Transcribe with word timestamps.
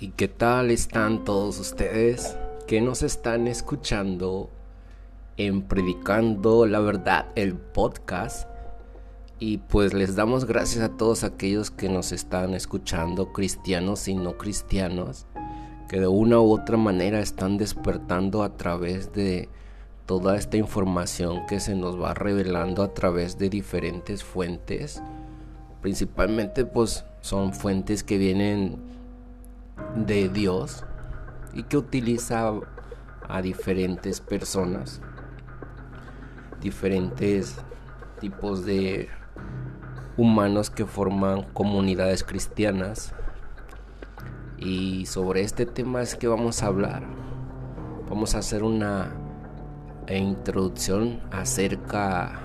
¿Y 0.00 0.10
qué 0.10 0.28
tal 0.28 0.70
están 0.70 1.24
todos 1.24 1.58
ustedes 1.58 2.36
que 2.68 2.80
nos 2.80 3.02
están 3.02 3.48
escuchando 3.48 4.48
en 5.36 5.62
Predicando 5.62 6.66
la 6.66 6.78
Verdad, 6.78 7.26
el 7.34 7.56
podcast? 7.56 8.48
Y 9.40 9.58
pues 9.58 9.94
les 9.94 10.14
damos 10.14 10.44
gracias 10.44 10.84
a 10.84 10.96
todos 10.96 11.24
aquellos 11.24 11.72
que 11.72 11.88
nos 11.88 12.12
están 12.12 12.54
escuchando, 12.54 13.32
cristianos 13.32 14.06
y 14.06 14.14
no 14.14 14.38
cristianos, 14.38 15.26
que 15.88 15.98
de 15.98 16.06
una 16.06 16.38
u 16.38 16.52
otra 16.52 16.76
manera 16.76 17.18
están 17.18 17.58
despertando 17.58 18.44
a 18.44 18.56
través 18.56 19.12
de 19.12 19.48
toda 20.06 20.36
esta 20.36 20.58
información 20.58 21.44
que 21.48 21.58
se 21.58 21.74
nos 21.74 22.00
va 22.00 22.14
revelando 22.14 22.84
a 22.84 22.94
través 22.94 23.36
de 23.36 23.50
diferentes 23.50 24.22
fuentes. 24.22 25.02
Principalmente 25.82 26.64
pues 26.64 27.04
son 27.20 27.52
fuentes 27.52 28.04
que 28.04 28.16
vienen 28.16 28.97
de 29.94 30.28
Dios 30.28 30.84
y 31.54 31.64
que 31.64 31.76
utiliza 31.76 32.52
a 33.28 33.42
diferentes 33.42 34.20
personas, 34.20 35.00
diferentes 36.60 37.56
tipos 38.20 38.64
de 38.64 39.08
humanos 40.16 40.70
que 40.70 40.86
forman 40.86 41.42
comunidades 41.52 42.24
cristianas. 42.24 43.12
Y 44.56 45.06
sobre 45.06 45.42
este 45.42 45.66
tema 45.66 46.02
es 46.02 46.16
que 46.16 46.26
vamos 46.26 46.62
a 46.62 46.66
hablar. 46.66 47.04
Vamos 48.08 48.34
a 48.34 48.38
hacer 48.38 48.64
una 48.64 49.12
introducción 50.08 51.20
acerca 51.30 52.40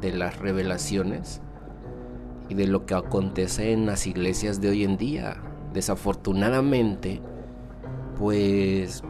de 0.00 0.12
las 0.12 0.38
revelaciones 0.38 1.40
y 2.48 2.54
de 2.54 2.66
lo 2.66 2.86
que 2.86 2.94
acontece 2.94 3.72
en 3.72 3.86
las 3.86 4.06
iglesias 4.06 4.60
de 4.60 4.68
hoy 4.68 4.84
en 4.84 4.96
día 4.96 5.42
Desafortunadamente, 5.74 7.20
pues 8.16 9.02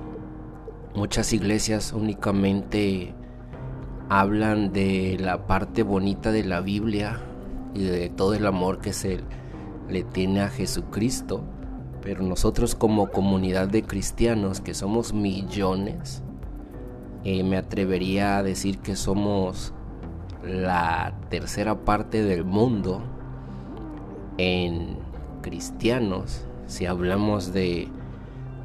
muchas 0.95 1.35
iglesias 1.35 1.93
únicamente 1.93 3.15
hablan 4.09 4.73
de 4.73 5.19
la 5.21 5.47
parte 5.47 5.83
bonita 5.83 6.33
de 6.33 6.43
la 6.43 6.63
Biblia 6.63 7.21
y 7.75 7.83
de 7.83 8.09
todo 8.09 8.33
el 8.33 8.47
amor 8.47 8.79
que 8.79 8.95
se 8.95 9.21
le 9.91 10.05
tiene 10.05 10.41
a 10.41 10.49
Jesucristo. 10.49 11.45
Pero 12.01 12.23
nosotros 12.23 12.75
como 12.75 13.11
comunidad 13.11 13.69
de 13.69 13.83
cristianos, 13.83 14.63
que 14.63 14.73
somos 14.73 15.13
millones, 15.13 16.23
eh, 17.25 17.45
me 17.45 17.59
atrevería 17.59 18.39
a 18.39 18.43
decir 18.43 18.79
que 18.79 18.97
somos 18.97 19.75
la 20.43 21.15
tercera 21.29 21.85
parte 21.85 22.23
del 22.23 22.47
mundo 22.47 23.03
en 24.39 24.97
cristianos 25.43 26.47
si 26.67 26.87
hablamos 26.87 27.53
de, 27.53 27.89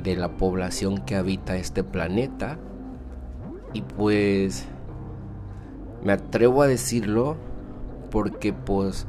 de 0.03 0.15
la 0.15 0.37
población 0.37 0.99
que 0.99 1.15
habita 1.15 1.57
este 1.57 1.83
planeta. 1.83 2.57
Y 3.73 3.81
pues 3.81 4.65
me 6.03 6.13
atrevo 6.13 6.61
a 6.61 6.67
decirlo 6.67 7.37
porque 8.09 8.53
pues 8.53 9.05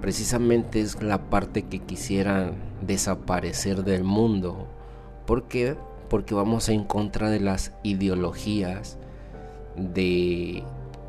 precisamente 0.00 0.80
es 0.80 1.02
la 1.02 1.28
parte 1.28 1.62
que 1.62 1.80
quisieran 1.80 2.54
desaparecer 2.80 3.84
del 3.84 4.04
mundo. 4.04 4.66
¿Por 5.26 5.44
qué? 5.44 5.76
Porque 6.08 6.34
vamos 6.34 6.68
en 6.68 6.84
contra 6.84 7.30
de 7.30 7.40
las 7.40 7.72
ideologías 7.82 8.98
de 9.76 10.64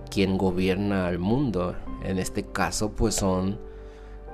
quien 0.09 0.37
gobierna 0.37 1.07
el 1.09 1.19
mundo. 1.19 1.75
En 2.03 2.17
este 2.17 2.43
caso 2.43 2.91
pues 2.91 3.15
son 3.15 3.59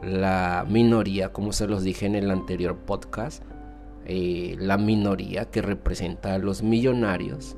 la 0.06 0.66
minoría, 0.68 1.32
como 1.32 1.54
se 1.54 1.68
los 1.68 1.84
dije 1.84 2.06
en 2.06 2.16
el 2.16 2.32
anterior 2.32 2.76
podcast, 2.76 3.44
eh, 4.06 4.56
la 4.60 4.78
minoría 4.78 5.46
que 5.46 5.62
representa 5.62 6.34
a 6.34 6.40
los 6.40 6.64
millonarios. 6.64 7.56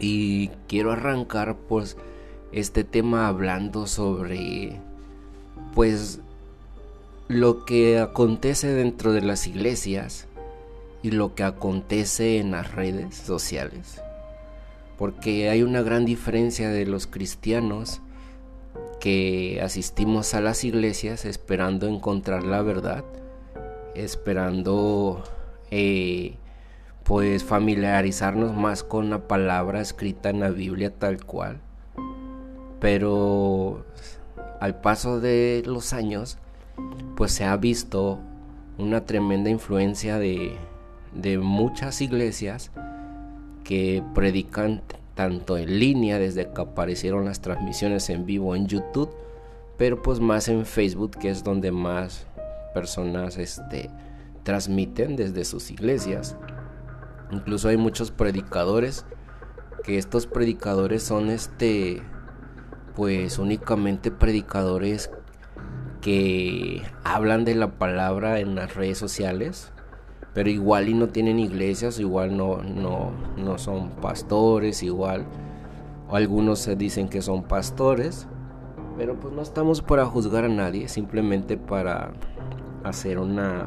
Y 0.00 0.48
quiero 0.68 0.92
arrancar 0.92 1.56
pues 1.68 1.96
este 2.52 2.84
tema 2.84 3.28
hablando 3.28 3.86
sobre 3.86 4.80
pues 5.74 6.20
lo 7.28 7.64
que 7.64 7.98
acontece 7.98 8.68
dentro 8.68 9.12
de 9.12 9.20
las 9.20 9.46
iglesias 9.46 10.26
y 11.02 11.10
lo 11.10 11.34
que 11.34 11.42
acontece 11.42 12.38
en 12.38 12.52
las 12.52 12.72
redes 12.74 13.16
sociales. 13.16 14.00
Porque 14.96 15.50
hay 15.50 15.62
una 15.62 15.82
gran 15.82 16.04
diferencia 16.04 16.70
de 16.70 16.86
los 16.86 17.06
cristianos 17.06 18.00
que 19.00 19.60
asistimos 19.62 20.34
a 20.34 20.40
las 20.40 20.64
iglesias 20.64 21.24
esperando 21.24 21.86
encontrar 21.86 22.42
la 22.42 22.62
verdad, 22.62 23.04
esperando 23.94 25.22
eh, 25.70 26.36
pues 27.04 27.44
familiarizarnos 27.44 28.54
más 28.54 28.82
con 28.82 29.10
la 29.10 29.26
palabra 29.28 29.80
escrita 29.80 30.30
en 30.30 30.40
la 30.40 30.50
Biblia 30.50 30.92
tal 30.94 31.24
cual. 31.24 31.60
Pero 32.80 33.84
al 34.60 34.80
paso 34.80 35.20
de 35.20 35.62
los 35.66 35.92
años, 35.92 36.38
pues 37.16 37.32
se 37.32 37.44
ha 37.44 37.56
visto 37.56 38.20
una 38.76 39.04
tremenda 39.04 39.50
influencia 39.50 40.18
de, 40.18 40.56
de 41.14 41.38
muchas 41.38 42.00
iglesias 42.00 42.70
que 43.64 44.02
predican 44.14 44.82
tanto 45.18 45.58
en 45.58 45.80
línea 45.80 46.16
desde 46.20 46.52
que 46.52 46.60
aparecieron 46.60 47.24
las 47.24 47.40
transmisiones 47.40 48.08
en 48.08 48.24
vivo 48.24 48.54
en 48.54 48.68
YouTube, 48.68 49.10
pero 49.76 50.00
pues 50.00 50.20
más 50.20 50.46
en 50.46 50.64
Facebook 50.64 51.18
que 51.18 51.28
es 51.28 51.42
donde 51.42 51.72
más 51.72 52.28
personas 52.72 53.36
este, 53.36 53.90
transmiten 54.44 55.16
desde 55.16 55.44
sus 55.44 55.72
iglesias. 55.72 56.36
Incluso 57.32 57.68
hay 57.68 57.76
muchos 57.76 58.12
predicadores 58.12 59.06
que 59.82 59.98
estos 59.98 60.28
predicadores 60.28 61.02
son 61.02 61.30
este 61.30 62.00
pues 62.94 63.40
únicamente 63.40 64.12
predicadores 64.12 65.10
que 66.00 66.84
hablan 67.02 67.44
de 67.44 67.56
la 67.56 67.72
palabra 67.72 68.38
en 68.38 68.54
las 68.54 68.76
redes 68.76 68.98
sociales 68.98 69.72
pero 70.38 70.50
igual 70.50 70.88
y 70.88 70.94
no 70.94 71.08
tienen 71.08 71.40
iglesias, 71.40 71.98
igual 71.98 72.36
no, 72.36 72.58
no, 72.62 73.10
no 73.36 73.58
son 73.58 73.90
pastores, 73.90 74.84
igual, 74.84 75.24
algunos 76.12 76.60
se 76.60 76.76
dicen 76.76 77.08
que 77.08 77.22
son 77.22 77.42
pastores, 77.42 78.28
pero 78.96 79.18
pues 79.18 79.34
no 79.34 79.42
estamos 79.42 79.82
para 79.82 80.06
juzgar 80.06 80.44
a 80.44 80.48
nadie, 80.48 80.86
simplemente 80.86 81.56
para 81.56 82.12
hacer 82.84 83.18
una 83.18 83.66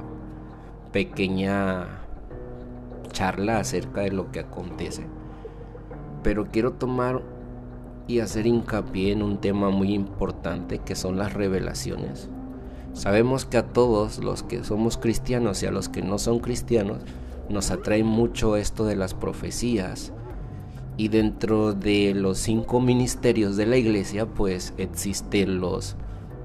pequeña 0.94 1.88
charla 3.12 3.60
acerca 3.60 4.00
de 4.00 4.12
lo 4.12 4.32
que 4.32 4.40
acontece. 4.40 5.06
Pero 6.24 6.46
quiero 6.46 6.72
tomar 6.72 7.22
y 8.08 8.22
hacer 8.22 8.48
hincapié 8.48 9.12
en 9.12 9.24
un 9.24 9.40
tema 9.40 9.72
muy 9.72 9.94
importante 9.94 10.80
que 10.80 10.96
son 10.96 11.18
las 11.18 11.34
revelaciones. 11.34 12.30
Sabemos 12.94 13.46
que 13.46 13.58
a 13.58 13.68
todos 13.68 14.20
los 14.20 14.44
que 14.44 14.64
somos 14.64 14.98
cristianos 14.98 15.64
y 15.64 15.66
a 15.66 15.72
los 15.72 15.90
que 15.90 16.02
no 16.02 16.20
son 16.20 16.40
cristianos 16.40 17.00
nos 17.50 17.72
atrae 17.72 18.04
mucho 18.04 18.58
esto 18.58 18.86
de 18.86 18.96
las 18.96 19.14
profecías. 19.14 20.14
Y 20.98 21.08
dentro 21.08 21.74
de 21.74 22.14
los 22.14 22.38
cinco 22.38 22.80
ministerios 22.80 23.56
de 23.56 23.66
la 23.66 23.78
iglesia, 23.78 24.26
pues 24.26 24.74
existen 24.78 25.60
los 25.60 25.96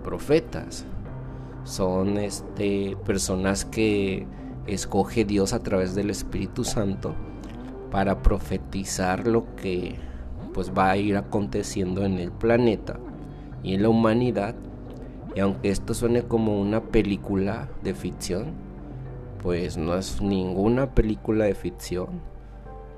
profetas. 0.05 0.84
Son 1.65 2.17
este, 2.17 2.97
personas 3.05 3.65
que 3.65 4.27
escoge 4.67 5.25
Dios 5.25 5.53
a 5.53 5.63
través 5.63 5.95
del 5.95 6.11
Espíritu 6.11 6.65
Santo 6.65 7.15
para 7.91 8.23
profetizar 8.23 9.27
lo 9.27 9.55
que 9.57 9.97
pues 10.55 10.73
va 10.77 10.91
a 10.91 10.97
ir 10.97 11.17
aconteciendo 11.17 12.05
en 12.05 12.19
el 12.19 12.33
planeta 12.33 12.99
y 13.63 13.75
en 13.75 13.83
la 13.83 13.89
humanidad 13.89 14.54
y 15.36 15.41
aunque 15.41 15.68
esto 15.68 15.92
suene 15.92 16.22
como 16.22 16.59
una 16.59 16.80
película 16.80 17.68
de 17.83 17.92
ficción, 17.92 18.54
pues 19.42 19.77
no 19.77 19.94
es 19.94 20.22
ninguna 20.22 20.94
película 20.94 21.44
de 21.44 21.54
ficción. 21.54 22.22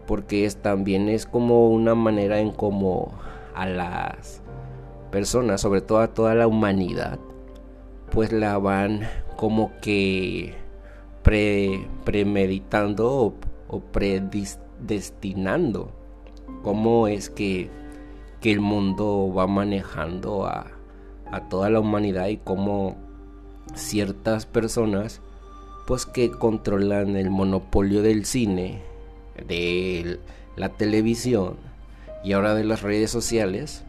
Porque 0.06 0.44
es, 0.44 0.62
también 0.62 1.08
es 1.08 1.26
como 1.26 1.68
una 1.68 1.96
manera 1.96 2.38
en 2.38 2.52
como 2.52 3.10
a 3.56 3.66
las 3.66 4.40
personas, 5.10 5.60
sobre 5.60 5.80
todo 5.80 5.98
a 5.98 6.14
toda 6.14 6.36
la 6.36 6.46
humanidad, 6.46 7.18
pues 8.12 8.30
la 8.30 8.56
van 8.58 9.00
como 9.36 9.72
que 9.80 10.54
premeditando 11.24 13.12
o, 13.12 13.34
o 13.66 13.80
predestinando 13.80 15.90
cómo 16.62 17.08
es 17.08 17.30
que, 17.30 17.68
que 18.40 18.52
el 18.52 18.60
mundo 18.60 19.32
va 19.36 19.48
manejando 19.48 20.46
a, 20.46 20.77
a 21.30 21.48
toda 21.48 21.70
la 21.70 21.80
humanidad 21.80 22.28
y 22.28 22.38
cómo 22.38 22.96
ciertas 23.74 24.46
personas 24.46 25.20
pues 25.86 26.04
que 26.04 26.30
controlan 26.30 27.16
el 27.16 27.30
monopolio 27.30 28.02
del 28.02 28.26
cine, 28.26 28.82
de 29.46 30.18
la 30.56 30.68
televisión 30.68 31.56
y 32.22 32.32
ahora 32.32 32.54
de 32.54 32.64
las 32.64 32.82
redes 32.82 33.10
sociales, 33.10 33.84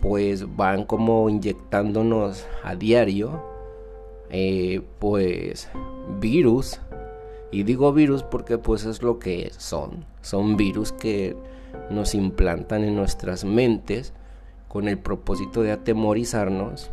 pues 0.00 0.56
van 0.56 0.84
como 0.84 1.28
inyectándonos 1.28 2.46
a 2.64 2.74
diario, 2.74 3.44
eh, 4.30 4.82
pues 4.98 5.68
virus 6.20 6.80
Y 7.52 7.62
digo 7.62 7.92
virus 7.92 8.24
porque 8.24 8.58
pues 8.58 8.84
es 8.84 9.02
lo 9.02 9.20
que 9.20 9.52
son. 9.56 10.04
Son 10.22 10.56
virus 10.56 10.90
que 10.90 11.36
nos 11.90 12.16
implantan 12.16 12.82
en 12.82 12.96
nuestras 12.96 13.44
mentes 13.44 14.12
con 14.74 14.88
el 14.88 14.98
propósito 14.98 15.62
de 15.62 15.70
atemorizarnos 15.70 16.90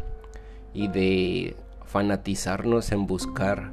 y 0.72 0.88
de 0.88 1.56
fanatizarnos 1.88 2.92
en 2.92 3.08
buscar 3.08 3.72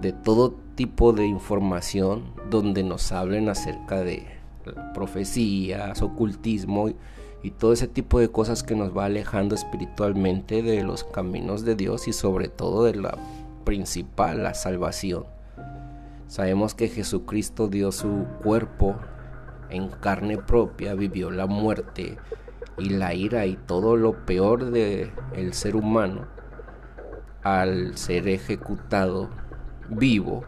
de 0.00 0.12
todo 0.12 0.56
tipo 0.74 1.12
de 1.12 1.24
información 1.24 2.32
donde 2.50 2.82
nos 2.82 3.12
hablen 3.12 3.48
acerca 3.48 4.00
de 4.00 4.26
profecías, 4.92 6.02
ocultismo 6.02 6.90
y 7.44 7.52
todo 7.52 7.72
ese 7.72 7.86
tipo 7.86 8.18
de 8.18 8.28
cosas 8.28 8.64
que 8.64 8.74
nos 8.74 8.96
va 8.96 9.04
alejando 9.04 9.54
espiritualmente 9.54 10.60
de 10.60 10.82
los 10.82 11.04
caminos 11.04 11.64
de 11.64 11.76
Dios 11.76 12.08
y 12.08 12.12
sobre 12.12 12.48
todo 12.48 12.82
de 12.82 12.96
la 12.96 13.16
principal, 13.62 14.42
la 14.42 14.54
salvación. 14.54 15.26
Sabemos 16.26 16.74
que 16.74 16.88
Jesucristo 16.88 17.68
dio 17.68 17.92
su 17.92 18.26
cuerpo 18.42 18.96
en 19.70 19.90
carne 19.90 20.38
propia, 20.38 20.94
vivió 20.94 21.30
la 21.30 21.46
muerte 21.46 22.18
y 22.78 22.90
la 22.90 23.14
ira 23.14 23.46
y 23.46 23.56
todo 23.56 23.96
lo 23.96 24.24
peor 24.24 24.70
de 24.70 25.12
el 25.34 25.52
ser 25.54 25.76
humano 25.76 26.26
al 27.42 27.96
ser 27.96 28.28
ejecutado 28.28 29.30
vivo, 29.88 30.44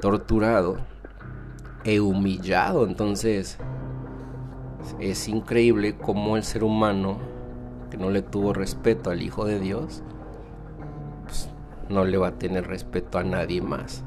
torturado 0.00 0.78
e 1.84 2.00
humillado. 2.00 2.86
Entonces, 2.86 3.58
es 4.98 5.28
increíble 5.28 5.96
cómo 5.96 6.36
el 6.36 6.44
ser 6.44 6.64
humano 6.64 7.18
que 7.90 7.96
no 7.96 8.10
le 8.10 8.22
tuvo 8.22 8.52
respeto 8.52 9.10
al 9.10 9.22
Hijo 9.22 9.44
de 9.44 9.58
Dios, 9.58 10.02
pues, 11.24 11.50
no 11.88 12.04
le 12.04 12.16
va 12.18 12.28
a 12.28 12.38
tener 12.38 12.66
respeto 12.66 13.18
a 13.18 13.24
nadie 13.24 13.60
más. 13.60 14.04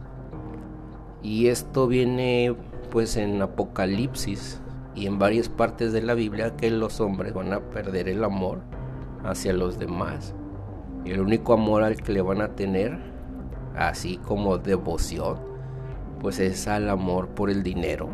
Y 1.22 1.48
esto 1.48 1.88
viene 1.88 2.56
pues 2.92 3.18
en 3.18 3.42
Apocalipsis 3.42 4.62
y 4.96 5.08
en 5.08 5.20
varias 5.20 5.50
partes 5.50 5.94
de 5.94 6.02
la 6.02 6.14
Biblia 6.14 6.56
que 6.56 6.70
los 6.70 7.00
hombres 7.02 7.34
van 7.34 7.54
a 7.54 7.60
perder 7.60 8.10
el 8.10 8.24
amor 8.24 8.62
hacia 9.24 9.54
los 9.54 9.80
demás. 9.80 10.36
Y 11.06 11.12
el 11.12 11.22
único 11.22 11.54
amor 11.54 11.84
al 11.84 12.02
que 12.02 12.14
le 12.14 12.22
van 12.22 12.42
a 12.42 12.56
tener, 12.56 12.98
así 13.76 14.18
como 14.18 14.58
devoción, 14.58 15.38
pues 16.20 16.40
es 16.40 16.68
al 16.68 16.90
amor 16.90 17.30
por 17.30 17.50
el 17.50 17.64
dinero. 17.64 18.10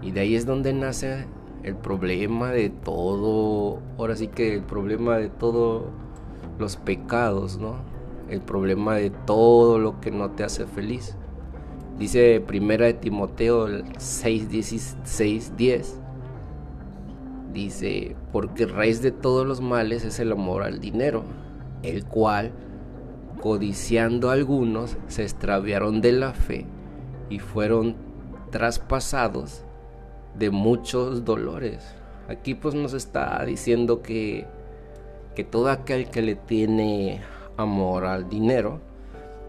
Y 0.00 0.12
de 0.12 0.20
ahí 0.20 0.34
es 0.34 0.46
donde 0.46 0.72
nace 0.72 1.26
el 1.62 1.76
problema 1.76 2.50
de 2.50 2.70
todo, 2.70 3.80
ahora 3.98 4.16
sí 4.16 4.28
que 4.28 4.54
el 4.54 4.62
problema 4.62 5.16
de 5.16 5.28
todos 5.28 5.84
los 6.58 6.76
pecados, 6.76 7.58
¿no? 7.58 7.76
El 8.28 8.40
problema 8.40 8.96
de 8.96 9.10
todo 9.10 9.78
lo 9.78 10.00
que 10.00 10.10
no 10.10 10.30
te 10.30 10.44
hace 10.44 10.66
feliz. 10.66 11.16
Dice 11.98 12.42
primera 12.46 12.86
de 12.86 12.94
Timoteo 12.94 13.66
6, 13.98 14.48
16, 14.48 15.56
10. 15.56 16.00
Dice, 17.54 18.16
porque 18.32 18.66
raíz 18.66 19.00
de 19.00 19.12
todos 19.12 19.46
los 19.46 19.60
males 19.60 20.04
es 20.04 20.18
el 20.18 20.32
amor 20.32 20.64
al 20.64 20.80
dinero, 20.80 21.22
el 21.84 22.04
cual, 22.04 22.50
codiciando 23.40 24.30
algunos, 24.30 24.96
se 25.06 25.22
extraviaron 25.22 26.00
de 26.00 26.12
la 26.12 26.32
fe 26.32 26.66
y 27.30 27.38
fueron 27.38 27.94
traspasados 28.50 29.64
de 30.36 30.50
muchos 30.50 31.24
dolores. 31.24 31.94
Aquí 32.28 32.56
pues 32.56 32.74
nos 32.74 32.92
está 32.92 33.44
diciendo 33.44 34.02
que, 34.02 34.46
que 35.36 35.44
todo 35.44 35.70
aquel 35.70 36.10
que 36.10 36.22
le 36.22 36.34
tiene 36.34 37.20
amor 37.56 38.04
al 38.04 38.28
dinero, 38.28 38.80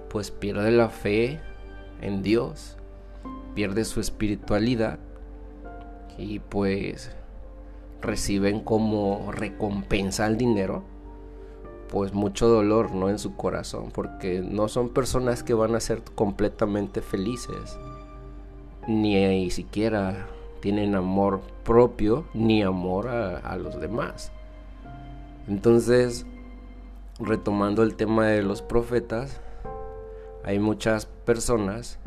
pues 0.10 0.30
pierde 0.30 0.70
la 0.70 0.90
fe 0.90 1.40
en 2.02 2.22
Dios, 2.22 2.78
pierde 3.56 3.84
su 3.84 4.00
espiritualidad 4.00 5.00
y 6.20 6.38
pues 6.38 7.16
reciben 8.06 8.60
como 8.62 9.32
recompensa 9.32 10.26
al 10.26 10.38
dinero 10.38 10.84
pues 11.90 12.14
mucho 12.14 12.48
dolor 12.48 12.92
no 12.92 13.10
en 13.10 13.20
su 13.20 13.36
corazón 13.36 13.92
porque 13.94 14.40
no 14.42 14.68
son 14.68 14.90
personas 14.90 15.44
que 15.44 15.54
van 15.54 15.76
a 15.76 15.80
ser 15.80 16.02
completamente 16.16 17.02
felices 17.02 17.78
ni 18.88 19.50
siquiera 19.52 20.28
tienen 20.62 20.96
amor 20.96 21.42
propio 21.64 22.26
ni 22.34 22.64
amor 22.64 23.08
a, 23.08 23.38
a 23.38 23.58
los 23.58 23.80
demás. 23.80 24.32
Entonces 25.48 26.26
retomando 27.20 27.84
el 27.84 27.96
tema 27.96 28.28
de 28.28 28.44
los 28.44 28.62
profetas 28.62 29.42
hay 30.44 30.60
muchas 30.60 31.06
personas 31.06 32.00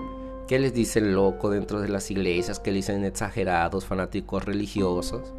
que 0.47 0.59
les 0.59 0.73
dicen 0.73 1.15
loco 1.15 1.51
dentro 1.51 1.81
de 1.81 1.89
las 1.89 2.11
iglesias, 2.11 2.59
que 2.59 2.73
les 2.73 2.87
dicen 2.87 3.05
exagerados, 3.05 3.85
fanáticos 3.85 4.45
religiosos, 4.45 5.35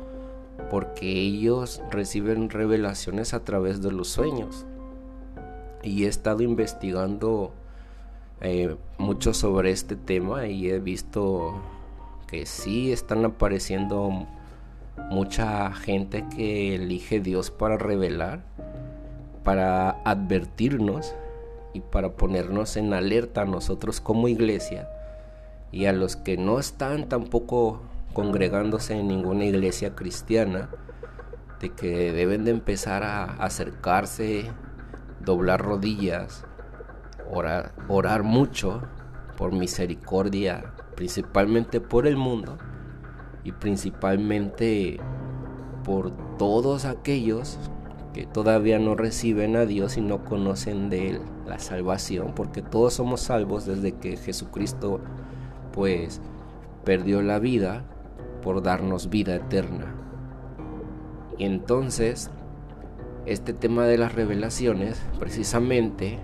porque 0.70 1.08
ellos 1.08 1.82
reciben 1.92 2.50
revelaciones 2.50 3.34
a 3.34 3.44
través 3.44 3.82
de 3.82 3.92
los 3.92 4.10
sueños. 4.10 4.66
Y 5.84 6.06
he 6.06 6.08
estado 6.08 6.44
investigando 6.44 7.54
eh, 8.42 8.76
mucho 8.98 9.34
sobre 9.34 9.72
este 9.72 9.96
tema 9.96 10.48
y 10.48 10.70
he 10.70 10.80
visto 10.80 11.62
que 12.28 12.46
sí 12.46 12.92
están 12.92 13.26
apareciendo 13.26 14.28
mucha 15.10 15.74
gente 15.74 16.26
que 16.36 16.76
elige 16.76 17.20
Dios 17.20 17.52
para 17.52 17.78
revelar, 17.78 18.44
para 19.44 20.02
advertirnos 20.04 21.16
y 21.74 21.82
para 21.82 22.14
ponernos 22.14 22.78
en 22.78 22.94
alerta 22.94 23.42
a 23.42 23.46
nosotros 23.46 24.02
como 24.02 24.28
iglesia 24.28 24.88
y 25.72 25.86
a 25.86 25.94
los 25.94 26.16
que 26.16 26.38
no 26.38 26.60
están 26.60 27.10
tampoco 27.10 27.82
congregándose 28.14 28.98
en 28.98 29.08
ninguna 29.08 29.46
iglesia 29.46 29.96
cristiana, 29.96 30.70
de 31.60 31.70
que 31.70 32.12
deben 32.14 32.46
de 32.46 32.52
empezar 32.52 33.04
a 33.04 33.24
acercarse, 33.24 34.50
doblar 35.20 35.62
rodillas, 35.62 36.46
orar, 37.30 37.74
orar 37.88 38.24
mucho 38.24 38.82
por 39.38 39.52
misericordia, 39.52 40.74
principalmente 40.96 41.82
por 41.82 42.08
el 42.08 42.18
mundo 42.18 42.58
y 43.44 43.52
principalmente 43.52 45.00
por 45.84 46.12
todos 46.38 46.86
aquellos 46.86 47.58
que 48.14 48.26
todavía 48.26 48.80
no 48.80 48.96
reciben 48.96 49.56
a 49.56 49.66
Dios 49.66 49.98
y 49.98 50.02
no 50.02 50.26
conocen 50.26 50.90
de 50.90 51.10
Él 51.10 51.22
la 51.46 51.60
salvación, 51.60 52.34
porque 52.36 52.62
todos 52.62 52.94
somos 52.94 53.22
salvos 53.22 53.66
desde 53.66 53.94
que 53.94 54.18
Jesucristo 54.18 55.00
pues 55.72 56.22
perdió 56.84 57.22
la 57.22 57.40
vida 57.40 57.86
por 58.42 58.62
darnos 58.62 59.10
vida 59.10 59.36
eterna. 59.36 59.96
Y 61.38 61.46
entonces, 61.46 62.32
este 63.26 63.54
tema 63.54 63.86
de 63.86 63.98
las 63.98 64.14
revelaciones, 64.14 65.02
precisamente, 65.20 66.20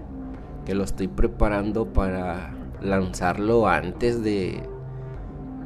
que 0.66 0.76
lo 0.76 0.84
estoy 0.84 1.08
preparando 1.08 1.94
para 1.94 2.54
lanzarlo 2.82 3.68
antes 3.68 4.24
de, 4.24 4.62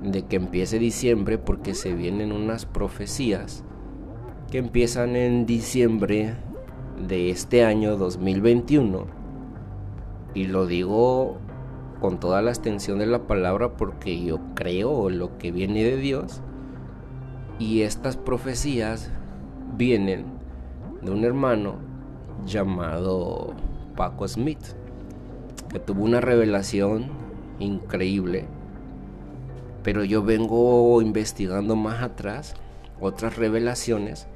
de 0.04 0.24
que 0.24 0.36
empiece 0.36 0.80
diciembre, 0.80 1.38
porque 1.38 1.74
se 1.74 1.94
vienen 1.94 2.32
unas 2.32 2.66
profecías 2.66 3.64
que 4.52 4.58
empiezan 4.58 5.16
en 5.16 5.46
diciembre 5.46 6.36
de 7.08 7.30
este 7.30 7.64
año 7.64 7.98
2021. 7.98 9.06
Y 10.34 10.46
lo 10.46 10.66
digo 10.68 11.38
con 12.00 12.20
toda 12.20 12.42
la 12.42 12.52
extensión 12.52 13.00
de 13.00 13.06
la 13.06 13.28
palabra 13.28 13.78
porque 13.78 14.24
yo 14.24 14.40
creo 14.56 15.10
lo 15.10 15.38
que 15.38 15.52
viene 15.52 15.84
de 15.84 15.98
Dios. 15.98 16.42
Y 17.60 17.82
estas 17.82 18.16
profecías 18.16 19.12
vienen 19.78 20.26
de 21.02 21.12
un 21.12 21.24
hermano 21.26 21.76
llamado 22.46 23.54
Paco 23.96 24.28
Smith, 24.28 24.64
que 25.70 25.80
tuvo 25.80 26.04
una 26.04 26.22
revelación 26.22 27.08
increíble. 27.60 28.46
Pero 29.84 30.04
yo 30.04 30.24
vengo 30.24 31.02
investigando 31.02 31.76
más 31.76 32.02
atrás 32.02 32.54
otras 33.00 33.38
revelaciones 33.38 34.28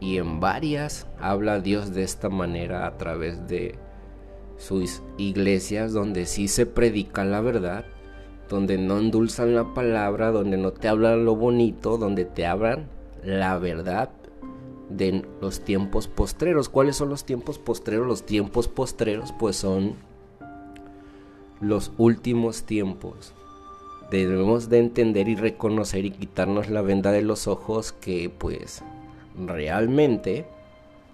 y 0.00 0.18
en 0.18 0.40
varias 0.40 1.06
habla 1.20 1.60
Dios 1.60 1.94
de 1.94 2.02
esta 2.02 2.28
manera 2.28 2.86
a 2.86 2.96
través 2.98 3.46
de 3.46 3.78
sus 4.62 5.02
iglesias 5.18 5.92
donde 5.92 6.24
sí 6.24 6.46
se 6.46 6.66
predica 6.66 7.24
la 7.24 7.40
verdad, 7.40 7.84
donde 8.48 8.78
no 8.78 8.98
endulzan 8.98 9.56
la 9.56 9.74
palabra, 9.74 10.30
donde 10.30 10.56
no 10.56 10.72
te 10.72 10.86
hablan 10.86 11.24
lo 11.24 11.34
bonito, 11.34 11.98
donde 11.98 12.24
te 12.24 12.46
hablan 12.46 12.86
la 13.24 13.58
verdad 13.58 14.10
de 14.88 15.24
los 15.40 15.60
tiempos 15.60 16.06
postreros. 16.06 16.68
¿Cuáles 16.68 16.96
son 16.96 17.08
los 17.08 17.24
tiempos 17.24 17.58
postreros? 17.58 18.06
Los 18.06 18.24
tiempos 18.24 18.68
postreros 18.68 19.34
pues 19.36 19.56
son 19.56 19.94
los 21.60 21.90
últimos 21.98 22.62
tiempos. 22.62 23.34
Debemos 24.12 24.68
de 24.68 24.78
entender 24.78 25.28
y 25.28 25.34
reconocer 25.34 26.04
y 26.04 26.12
quitarnos 26.12 26.70
la 26.70 26.82
venda 26.82 27.10
de 27.10 27.22
los 27.22 27.48
ojos 27.48 27.92
que 27.92 28.30
pues 28.30 28.84
realmente, 29.36 30.46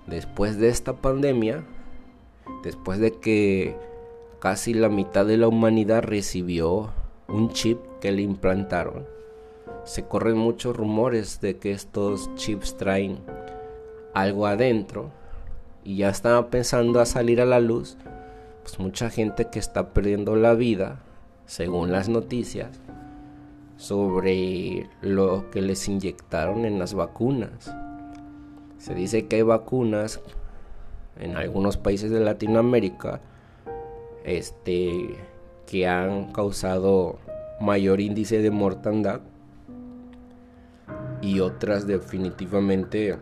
después 0.06 0.58
de 0.58 0.68
esta 0.68 0.96
pandemia, 0.96 1.64
después 2.62 2.98
de 2.98 3.12
que 3.12 3.76
casi 4.40 4.74
la 4.74 4.88
mitad 4.88 5.26
de 5.26 5.36
la 5.36 5.48
humanidad 5.48 6.02
recibió 6.02 6.90
un 7.28 7.50
chip 7.50 7.78
que 8.00 8.12
le 8.12 8.22
implantaron. 8.22 9.06
Se 9.84 10.04
corren 10.04 10.36
muchos 10.36 10.76
rumores 10.76 11.40
de 11.40 11.58
que 11.58 11.72
estos 11.72 12.34
chips 12.34 12.76
traen 12.76 13.18
algo 14.14 14.46
adentro 14.46 15.10
y 15.84 15.96
ya 15.96 16.10
estaba 16.10 16.50
pensando 16.50 17.00
a 17.00 17.06
salir 17.06 17.40
a 17.40 17.46
la 17.46 17.60
luz, 17.60 17.96
pues 18.62 18.78
mucha 18.78 19.10
gente 19.10 19.48
que 19.50 19.58
está 19.58 19.94
perdiendo 19.94 20.36
la 20.36 20.54
vida, 20.54 21.00
según 21.46 21.92
las 21.92 22.08
noticias, 22.08 22.80
sobre 23.76 24.90
lo 25.00 25.50
que 25.50 25.62
les 25.62 25.88
inyectaron 25.88 26.64
en 26.64 26.78
las 26.78 26.94
vacunas. 26.94 27.72
Se 28.78 28.94
dice 28.94 29.26
que 29.26 29.36
hay 29.36 29.42
vacunas 29.42 30.20
en 31.18 31.36
algunos 31.36 31.76
países 31.76 32.10
de 32.10 32.20
Latinoamérica 32.20 33.20
este 34.24 35.16
que 35.66 35.86
han 35.86 36.32
causado 36.32 37.18
mayor 37.60 38.00
índice 38.00 38.40
de 38.40 38.50
mortandad 38.50 39.20
y 41.20 41.40
otras 41.40 41.86
definitivamente 41.86 43.18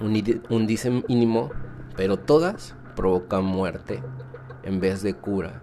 un 0.00 0.16
índice 0.48 0.90
mínimo, 1.08 1.50
pero 1.96 2.18
todas 2.18 2.74
provocan 2.96 3.44
muerte 3.44 4.02
en 4.62 4.80
vez 4.80 5.02
de 5.02 5.14
cura. 5.14 5.62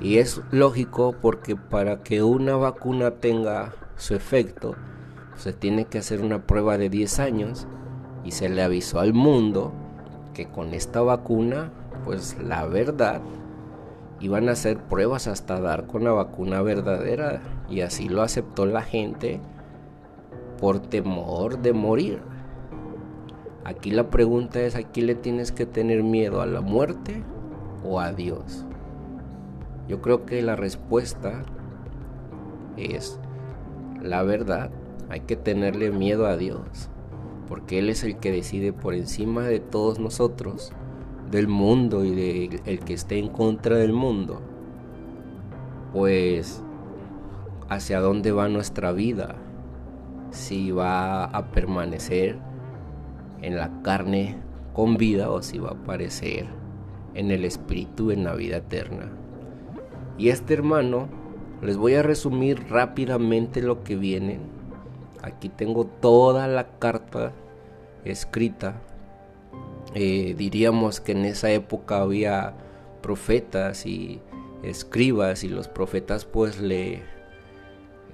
Y 0.00 0.18
es 0.18 0.40
lógico 0.50 1.14
porque 1.20 1.56
para 1.56 2.02
que 2.02 2.22
una 2.22 2.56
vacuna 2.56 3.12
tenga 3.12 3.72
su 3.96 4.14
efecto, 4.14 4.74
se 5.36 5.52
tiene 5.52 5.84
que 5.84 5.98
hacer 5.98 6.22
una 6.22 6.46
prueba 6.46 6.78
de 6.78 6.88
10 6.88 7.18
años 7.20 7.66
y 8.24 8.32
se 8.32 8.48
le 8.48 8.62
avisó 8.62 9.00
al 9.00 9.12
mundo 9.12 9.72
que 10.34 10.46
con 10.46 10.74
esta 10.74 11.00
vacuna, 11.00 11.70
pues 12.04 12.36
la 12.42 12.66
verdad, 12.66 13.20
iban 14.20 14.48
a 14.48 14.52
hacer 14.52 14.78
pruebas 14.78 15.26
hasta 15.26 15.60
dar 15.60 15.86
con 15.86 16.04
la 16.04 16.12
vacuna 16.12 16.62
verdadera 16.62 17.40
y 17.68 17.80
así 17.80 18.08
lo 18.08 18.22
aceptó 18.22 18.66
la 18.66 18.82
gente 18.82 19.40
por 20.60 20.78
temor 20.78 21.58
de 21.58 21.72
morir. 21.72 22.20
Aquí 23.64 23.90
la 23.90 24.10
pregunta 24.10 24.60
es, 24.60 24.76
¿a 24.76 24.82
quién 24.82 25.06
le 25.06 25.14
tienes 25.14 25.52
que 25.52 25.66
tener 25.66 26.02
miedo? 26.02 26.40
¿A 26.40 26.46
la 26.46 26.60
muerte 26.60 27.22
o 27.84 28.00
a 28.00 28.12
Dios? 28.12 28.64
Yo 29.88 30.00
creo 30.00 30.24
que 30.24 30.42
la 30.42 30.56
respuesta 30.56 31.42
es 32.76 33.18
la 34.00 34.22
verdad. 34.22 34.70
Hay 35.08 35.20
que 35.20 35.36
tenerle 35.36 35.90
miedo 35.90 36.26
a 36.26 36.36
Dios, 36.36 36.88
porque 37.52 37.78
Él 37.78 37.90
es 37.90 38.02
el 38.02 38.16
que 38.16 38.32
decide 38.32 38.72
por 38.72 38.94
encima 38.94 39.42
de 39.42 39.60
todos 39.60 39.98
nosotros, 39.98 40.72
del 41.30 41.48
mundo 41.48 42.02
y 42.02 42.14
del 42.14 42.62
el 42.64 42.78
que 42.78 42.94
esté 42.94 43.18
en 43.18 43.28
contra 43.28 43.76
del 43.76 43.92
mundo, 43.92 44.40
pues 45.92 46.64
hacia 47.68 48.00
dónde 48.00 48.32
va 48.32 48.48
nuestra 48.48 48.92
vida, 48.92 49.34
si 50.30 50.70
va 50.70 51.24
a 51.24 51.50
permanecer 51.50 52.38
en 53.42 53.58
la 53.58 53.82
carne 53.82 54.38
con 54.72 54.96
vida 54.96 55.30
o 55.30 55.42
si 55.42 55.58
va 55.58 55.68
a 55.68 55.72
aparecer 55.72 56.46
en 57.12 57.30
el 57.30 57.44
espíritu 57.44 58.12
en 58.12 58.24
la 58.24 58.34
vida 58.34 58.56
eterna. 58.56 59.12
Y 60.16 60.30
este 60.30 60.54
hermano, 60.54 61.06
les 61.60 61.76
voy 61.76 61.96
a 61.96 62.02
resumir 62.02 62.66
rápidamente 62.70 63.60
lo 63.60 63.84
que 63.84 63.94
viene. 63.94 64.40
Aquí 65.20 65.50
tengo 65.50 65.84
toda 65.84 66.48
la 66.48 66.78
carta 66.78 67.34
escrita. 68.04 68.80
Eh, 69.94 70.34
diríamos 70.36 71.00
que 71.00 71.12
en 71.12 71.24
esa 71.24 71.50
época 71.50 72.00
había 72.00 72.54
profetas 73.02 73.86
y 73.86 74.20
escribas 74.62 75.44
y 75.44 75.48
los 75.48 75.68
profetas 75.68 76.24
pues 76.24 76.60
le 76.60 77.02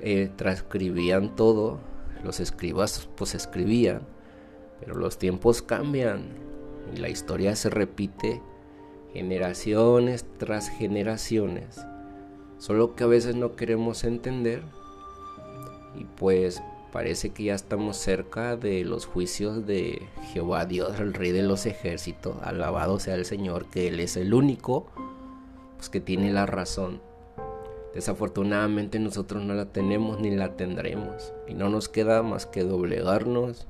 eh, 0.01 0.31
transcribían 0.37 1.37
todo. 1.37 1.81
Los 2.25 2.41
escribas 2.41 3.09
pues 3.17 3.35
escribían. 3.35 4.03
Pero 4.81 4.95
los 4.95 5.19
tiempos 5.19 5.63
cambian 5.63 6.29
y 6.95 6.99
la 6.99 7.09
historia 7.09 7.57
se 7.57 7.71
repite 7.71 8.41
generaciones 9.13 10.27
tras 10.39 10.69
generaciones. 10.69 11.85
Solo 12.59 12.95
que 12.95 13.05
a 13.05 13.09
veces 13.09 13.35
no 13.35 13.57
queremos 13.57 14.05
entender 14.05 14.63
y 15.95 16.05
pues 16.05 16.63
parece 16.93 17.31
que 17.31 17.45
ya 17.45 17.55
estamos 17.55 17.97
cerca 17.97 18.57
de 18.57 18.85
los 18.85 19.07
juicios 19.07 19.67
de 19.67 20.09
Jehová 20.33 20.65
Dios, 20.65 20.99
el 21.01 21.15
rey 21.15 21.33
de 21.33 21.43
los 21.43 21.67
ejércitos. 21.67 22.37
Alabado 22.43 22.99
sea 22.99 23.15
el 23.15 23.25
Señor, 23.25 23.67
que 23.67 23.89
Él 23.89 24.01
es 24.01 24.17
el 24.17 24.35
único 24.35 24.87
pues, 25.77 25.89
que 25.89 26.01
tiene 26.01 26.33
la 26.33 26.47
razón. 26.47 27.01
Desafortunadamente 27.95 28.99
nosotros 28.99 29.43
no 29.45 29.55
la 29.55 29.67
tenemos 29.67 30.21
ni 30.21 30.31
la 30.31 30.57
tendremos 30.57 31.33
y 31.49 31.55
no 31.55 31.69
nos 31.69 31.89
queda 31.89 32.23
más 32.23 32.47
que 32.47 32.63
doblegarnos, 32.63 33.67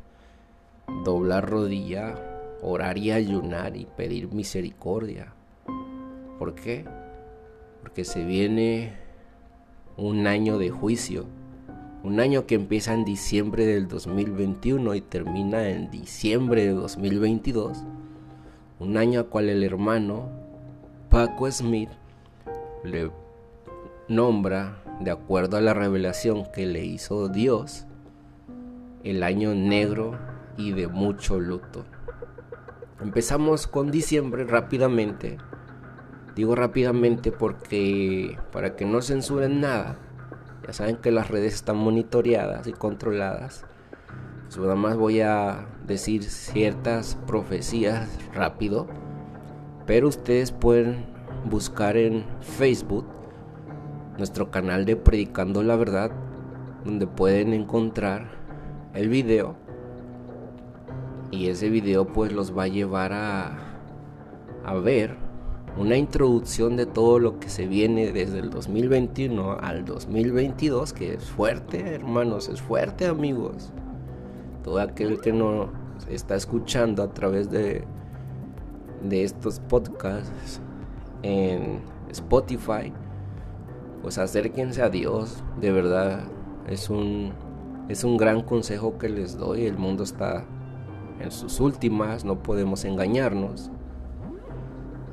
doblar 1.04 1.48
rodilla, 1.48 2.14
orar 2.62 2.98
y 2.98 3.12
ayunar 3.12 3.76
y 3.76 3.87
pedir 3.87 4.32
misericordia. 4.32 5.32
¿Por 6.38 6.54
qué? 6.54 6.84
Porque 7.80 8.04
se 8.04 8.25
viene 8.25 8.92
un 9.96 10.26
año 10.26 10.58
de 10.58 10.70
juicio. 10.70 11.26
Un 12.04 12.20
año 12.20 12.46
que 12.46 12.54
empieza 12.54 12.94
en 12.94 13.04
diciembre 13.04 13.66
del 13.66 13.88
2021 13.88 14.94
y 14.94 15.00
termina 15.00 15.68
en 15.68 15.90
diciembre 15.90 16.64
de 16.64 16.72
2022. 16.72 17.84
Un 18.78 18.96
año 18.96 19.20
a 19.20 19.24
cual 19.24 19.48
el 19.48 19.64
hermano 19.64 20.30
Paco 21.10 21.50
Smith 21.50 21.90
le 22.84 23.10
nombra, 24.08 24.82
de 25.00 25.10
acuerdo 25.10 25.56
a 25.56 25.60
la 25.60 25.74
revelación 25.74 26.44
que 26.54 26.66
le 26.66 26.84
hizo 26.84 27.28
Dios, 27.28 27.86
el 29.04 29.22
año 29.22 29.54
negro 29.54 30.18
y 30.56 30.72
de 30.72 30.88
mucho 30.88 31.40
luto. 31.40 31.84
Empezamos 33.00 33.66
con 33.66 33.90
diciembre 33.90 34.44
rápidamente 34.44 35.38
Digo 36.38 36.54
rápidamente 36.54 37.32
porque 37.32 38.38
para 38.52 38.76
que 38.76 38.84
no 38.84 39.02
censuren 39.02 39.60
nada, 39.60 39.98
ya 40.68 40.75
saben 40.75 40.98
que 40.98 41.10
las 41.10 41.28
redes 41.28 41.54
están 41.54 41.78
monitoreadas 41.78 42.66
y 42.66 42.72
controladas. 42.72 43.64
Pues 44.48 44.58
nada 44.58 44.75
más 44.75 44.98
voy 44.98 45.22
a 45.22 45.66
decir 45.87 46.22
ciertas 46.25 47.16
profecías 47.26 48.06
rápido, 48.34 48.87
pero 49.87 50.08
ustedes 50.08 50.52
pueden 50.52 51.06
buscar 51.48 51.96
en 51.96 52.26
Facebook 52.40 53.06
nuestro 54.18 54.50
canal 54.50 54.84
de 54.84 54.96
Predicando 54.96 55.62
la 55.62 55.76
Verdad, 55.76 56.10
donde 56.84 57.06
pueden 57.06 57.54
encontrar 57.54 58.28
el 58.92 59.08
video 59.08 59.56
y 61.30 61.48
ese 61.48 61.70
video 61.70 62.06
pues 62.06 62.30
los 62.30 62.56
va 62.56 62.64
a 62.64 62.68
llevar 62.68 63.14
a, 63.14 63.56
a 64.66 64.75
ver 64.75 65.27
una 65.78 65.97
introducción 65.97 66.76
de 66.76 66.87
todo 66.87 67.20
lo 67.20 67.38
que 67.38 67.49
se 67.49 67.66
viene 67.68 68.11
desde 68.11 68.40
el 68.40 68.50
2021 68.50 69.58
al 69.61 69.85
2022, 69.85 70.92
que 70.92 71.14
es 71.14 71.25
fuerte, 71.25 71.94
hermanos, 71.94 72.49
es 72.49 72.61
fuerte, 72.61 73.06
amigos. 73.06 73.70
Todo 74.64 74.80
aquel 74.80 75.20
que 75.20 75.32
no 75.32 75.70
está 76.11 76.35
escuchando 76.35 77.02
a 77.04 77.14
través 77.14 77.49
de, 77.50 77.85
de 79.08 79.23
estos 79.23 79.61
podcasts 79.61 80.61
en 81.23 81.80
Spotify, 82.11 82.92
pues 84.02 84.18
acérquense 84.18 84.82
a 84.82 84.90
Dios, 84.90 85.44
de 85.61 85.70
verdad, 85.70 86.25
es 86.68 86.90
un, 86.90 87.32
es 87.88 88.02
un 88.02 88.16
gran 88.16 88.42
consejo 88.42 88.99
que 88.99 89.08
les 89.08 89.38
doy, 89.38 89.66
el 89.66 89.78
mundo 89.78 90.02
está 90.02 90.44
en 91.20 91.30
sus 91.30 91.61
últimas, 91.61 92.25
no 92.25 92.42
podemos 92.42 92.85
engañarnos 92.85 93.70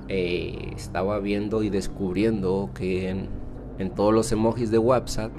eh, 0.08 0.72
estaba 0.76 1.20
viendo 1.20 1.64
y 1.64 1.70
descubriendo 1.70 2.70
que 2.74 3.10
en, 3.10 3.90
todos 3.96 4.14
los 4.14 4.32
emojis 4.32 4.72
de 4.72 4.78
WhatsApp, 4.78 5.32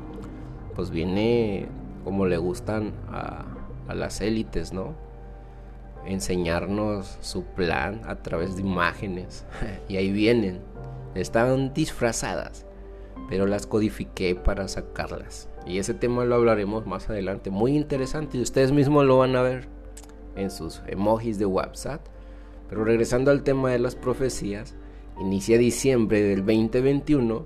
pues 0.75 0.91
viene 0.91 1.69
como 2.05 2.27
le 2.27 2.37
gustan 2.37 2.93
a, 3.09 3.45
a 3.89 3.95
las 3.95 4.21
élites, 4.21 4.73
¿no? 4.73 4.95
Enseñarnos 6.05 7.19
su 7.21 7.45
plan 7.45 8.03
a 8.07 8.17
través 8.17 8.57
de 8.57 8.63
imágenes. 8.63 9.45
y 9.89 9.97
ahí 9.97 10.13
vienen. 10.13 10.61
Están 11.15 11.73
disfrazadas, 11.73 12.67
pero 13.29 13.47
las 13.47 13.67
codifiqué 13.67 14.35
para 14.35 14.69
sacarlas. 14.69 15.49
Y 15.67 15.79
ese 15.79 15.95
tema 15.95 16.25
lo 16.25 16.35
hablaremos 16.37 16.87
más 16.87 17.09
adelante. 17.09 17.51
Muy 17.51 17.75
interesante 17.75 18.39
y 18.39 18.43
ustedes 18.43 18.71
mismos 18.71 19.05
lo 19.05 19.19
van 19.19 19.35
a 19.35 19.43
ver 19.43 19.69
en 20.37 20.51
sus 20.51 20.83
emojis 20.87 21.39
de 21.39 21.47
WhatsApp 21.47 22.07
pero 22.69 22.85
regresando 22.85 23.31
al 23.31 23.43
tema 23.43 23.71
de 23.71 23.79
las 23.79 23.95
profecías, 23.95 24.75
inicia 25.21 25.59
diciembre 25.59 26.23
del 26.23 26.45
2021 26.45 27.45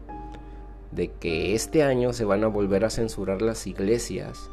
de 0.92 1.12
que 1.12 1.54
este 1.54 1.82
año 1.82 2.12
se 2.12 2.24
van 2.24 2.44
a 2.44 2.48
volver 2.48 2.84
a 2.84 2.90
censurar 2.90 3.42
las 3.42 3.66
iglesias. 3.66 4.50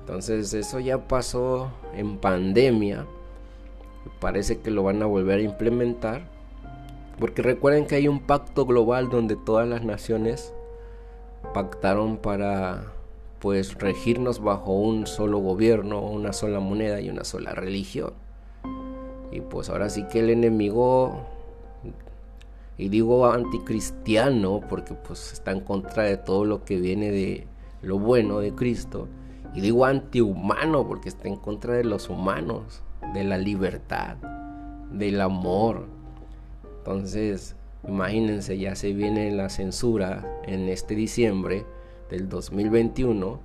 Entonces 0.00 0.52
eso 0.54 0.80
ya 0.80 1.06
pasó 1.08 1.70
en 1.94 2.18
pandemia. 2.18 3.06
Parece 4.20 4.60
que 4.60 4.70
lo 4.70 4.82
van 4.82 5.02
a 5.02 5.06
volver 5.06 5.40
a 5.40 5.42
implementar. 5.42 6.28
Porque 7.18 7.42
recuerden 7.42 7.86
que 7.86 7.94
hay 7.96 8.08
un 8.08 8.20
pacto 8.20 8.66
global 8.66 9.08
donde 9.08 9.36
todas 9.36 9.68
las 9.68 9.84
naciones 9.84 10.52
pactaron 11.52 12.16
para 12.16 12.92
pues 13.38 13.74
regirnos 13.74 14.42
bajo 14.42 14.72
un 14.72 15.06
solo 15.06 15.38
gobierno, 15.38 16.00
una 16.00 16.32
sola 16.32 16.60
moneda 16.60 17.00
y 17.00 17.10
una 17.10 17.24
sola 17.24 17.52
religión. 17.52 18.23
Y 19.34 19.40
pues 19.40 19.68
ahora 19.68 19.90
sí 19.90 20.04
que 20.04 20.20
el 20.20 20.30
enemigo, 20.30 21.26
y 22.78 22.88
digo 22.88 23.26
anticristiano 23.26 24.60
porque 24.68 24.94
pues 24.94 25.32
está 25.32 25.50
en 25.50 25.60
contra 25.60 26.04
de 26.04 26.16
todo 26.16 26.44
lo 26.44 26.64
que 26.64 26.76
viene 26.76 27.10
de 27.10 27.48
lo 27.82 27.98
bueno 27.98 28.38
de 28.38 28.54
Cristo, 28.54 29.08
y 29.52 29.60
digo 29.60 29.86
antihumano 29.86 30.86
porque 30.86 31.08
está 31.08 31.26
en 31.26 31.34
contra 31.34 31.74
de 31.74 31.82
los 31.82 32.08
humanos, 32.08 32.84
de 33.12 33.24
la 33.24 33.36
libertad, 33.36 34.16
del 34.92 35.20
amor. 35.20 35.86
Entonces, 36.78 37.56
imagínense, 37.88 38.56
ya 38.56 38.76
se 38.76 38.92
viene 38.92 39.32
la 39.32 39.48
censura 39.48 40.40
en 40.44 40.68
este 40.68 40.94
diciembre 40.94 41.66
del 42.08 42.28
2021, 42.28 43.40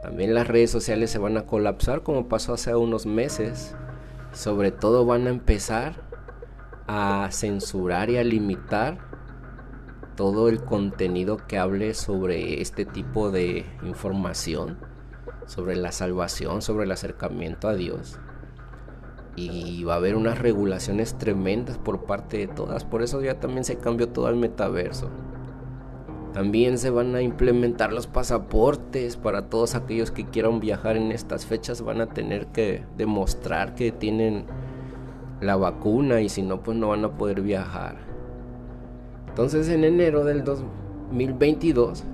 también 0.00 0.32
las 0.32 0.46
redes 0.46 0.70
sociales 0.70 1.10
se 1.10 1.18
van 1.18 1.36
a 1.36 1.42
colapsar 1.44 2.04
como 2.04 2.28
pasó 2.28 2.54
hace 2.54 2.72
unos 2.76 3.04
meses. 3.04 3.74
Sobre 4.38 4.70
todo 4.70 5.04
van 5.04 5.26
a 5.26 5.30
empezar 5.30 5.96
a 6.86 7.28
censurar 7.32 8.08
y 8.08 8.18
a 8.18 8.22
limitar 8.22 8.98
todo 10.14 10.48
el 10.48 10.62
contenido 10.62 11.38
que 11.48 11.58
hable 11.58 11.92
sobre 11.92 12.62
este 12.62 12.84
tipo 12.84 13.32
de 13.32 13.66
información, 13.82 14.78
sobre 15.46 15.74
la 15.74 15.90
salvación, 15.90 16.62
sobre 16.62 16.84
el 16.84 16.92
acercamiento 16.92 17.66
a 17.66 17.74
Dios. 17.74 18.20
Y 19.34 19.82
va 19.82 19.94
a 19.94 19.96
haber 19.96 20.14
unas 20.14 20.38
regulaciones 20.38 21.18
tremendas 21.18 21.76
por 21.76 22.04
parte 22.04 22.38
de 22.38 22.46
todas. 22.46 22.84
Por 22.84 23.02
eso 23.02 23.20
ya 23.20 23.40
también 23.40 23.64
se 23.64 23.78
cambió 23.78 24.08
todo 24.08 24.28
el 24.28 24.36
metaverso. 24.36 25.10
También 26.32 26.78
se 26.78 26.90
van 26.90 27.14
a 27.14 27.22
implementar 27.22 27.92
los 27.92 28.06
pasaportes 28.06 29.16
para 29.16 29.48
todos 29.48 29.74
aquellos 29.74 30.10
que 30.10 30.26
quieran 30.26 30.60
viajar 30.60 30.96
en 30.96 31.10
estas 31.10 31.46
fechas. 31.46 31.82
Van 31.82 32.00
a 32.00 32.08
tener 32.08 32.48
que 32.48 32.84
demostrar 32.96 33.74
que 33.74 33.92
tienen 33.92 34.44
la 35.40 35.56
vacuna 35.56 36.20
y 36.20 36.28
si 36.28 36.42
no, 36.42 36.62
pues 36.62 36.76
no 36.76 36.88
van 36.88 37.04
a 37.04 37.16
poder 37.16 37.40
viajar. 37.40 37.96
Entonces 39.28 39.68
en 39.68 39.84
enero 39.84 40.24
del 40.24 40.44
2022 40.44 42.04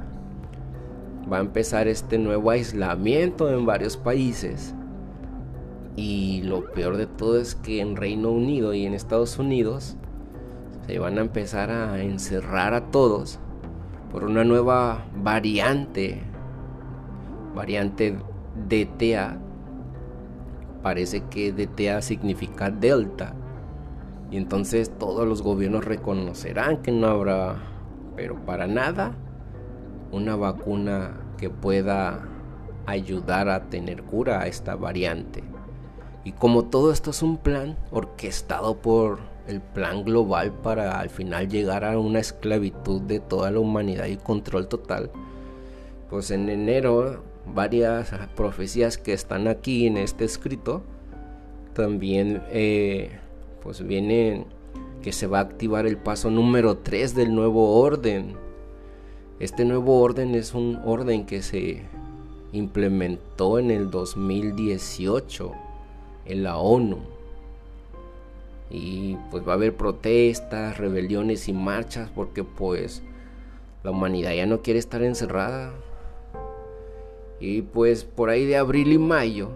va 1.31 1.39
a 1.39 1.41
empezar 1.41 1.89
este 1.89 2.19
nuevo 2.19 2.51
aislamiento 2.51 3.51
en 3.51 3.67
varios 3.67 3.97
países. 3.97 4.75
Y 5.97 6.43
lo 6.43 6.71
peor 6.73 6.97
de 6.97 7.07
todo 7.07 7.41
es 7.41 7.55
que 7.55 7.81
en 7.81 7.97
Reino 7.97 8.31
Unido 8.31 8.75
y 8.75 8.85
en 8.85 8.95
Estados 8.95 9.39
Unidos 9.39 9.97
se 10.87 10.99
van 10.99 11.19
a 11.19 11.23
empezar 11.23 11.71
a 11.71 12.03
encerrar 12.03 12.75
a 12.75 12.91
todos 12.91 13.39
por 14.15 14.23
una 14.23 14.45
nueva 14.45 15.05
variante, 15.17 16.23
variante 17.53 18.17
DTA. 18.69 19.37
Parece 20.85 21.25
que 21.25 21.53
DTA 21.53 22.01
significa 22.01 22.71
Delta. 22.71 23.35
Y 24.31 24.37
entonces 24.37 24.97
todos 25.01 25.27
los 25.27 25.43
gobiernos 25.43 25.85
reconocerán 25.85 26.77
que 26.77 26.93
no 26.93 27.09
habrá, 27.09 27.57
pero 28.15 28.37
para 28.37 28.69
nada, 28.69 29.17
una 30.13 30.37
vacuna 30.37 31.17
que 31.37 31.51
pueda 31.51 32.21
ayudar 32.87 33.49
a 33.49 33.65
tener 33.65 34.05
cura 34.05 34.43
a 34.43 34.47
esta 34.47 34.77
variante. 34.77 35.43
Y 36.23 36.31
como 36.31 36.67
todo 36.67 36.93
esto 36.93 37.11
es 37.11 37.21
un 37.21 37.37
plan 37.37 37.77
orquestado 37.91 38.77
por 38.77 39.19
el 39.47 39.61
plan 39.61 40.05
global 40.05 40.53
para 40.53 40.99
al 41.01 41.11
final 41.11 41.49
llegar 41.49 41.85
a 41.85 41.99
una 41.99 42.21
esclavitud 42.21 43.03
de 43.03 43.21
toda 43.21 43.51
la 43.51 43.61
humanidad 43.61 44.07
y 44.07 44.17
control 44.17 44.69
total, 44.69 45.11
pues 46.11 46.31
en 46.31 46.49
enero 46.49 47.23
varias 47.55 48.11
profecías 48.35 48.97
que 48.97 49.13
están 49.13 49.49
aquí 49.49 49.87
en 49.87 49.99
este 49.99 50.25
escrito 50.25 50.83
también 51.75 52.43
eh, 52.51 53.11
pues 53.63 53.87
vienen 53.87 54.47
que 55.03 55.13
se 55.13 55.27
va 55.27 55.39
a 55.39 55.43
activar 55.43 55.87
el 55.87 55.99
paso 55.99 56.31
número 56.31 56.79
3 56.79 57.15
del 57.15 57.35
nuevo 57.35 57.79
orden. 57.79 58.37
Este 59.41 59.65
nuevo 59.65 60.01
orden 60.01 60.35
es 60.35 60.55
un 60.55 60.81
orden 60.85 61.27
que 61.27 61.43
se 61.43 61.83
implementó 62.53 63.59
en 63.59 63.71
el 63.71 63.91
2018 63.91 65.53
en 66.27 66.43
la 66.45 66.57
ONU 66.57 67.14
y 68.71 69.17
pues 69.31 69.47
va 69.47 69.53
a 69.53 69.55
haber 69.55 69.77
protestas, 69.77 70.79
rebeliones 70.79 71.49
y 71.49 71.53
marchas 71.53 72.11
porque 72.15 72.45
pues 72.45 73.03
la 73.83 73.91
humanidad 73.91 74.33
ya 74.33 74.47
no 74.47 74.63
quiere 74.63 74.79
estar 74.79 75.03
encerrada. 75.03 75.73
Y 77.41 77.63
pues 77.63 78.05
por 78.05 78.31
ahí 78.31 78.47
de 78.47 78.57
abril 78.57 78.93
y 78.93 78.99
mayo, 78.99 79.51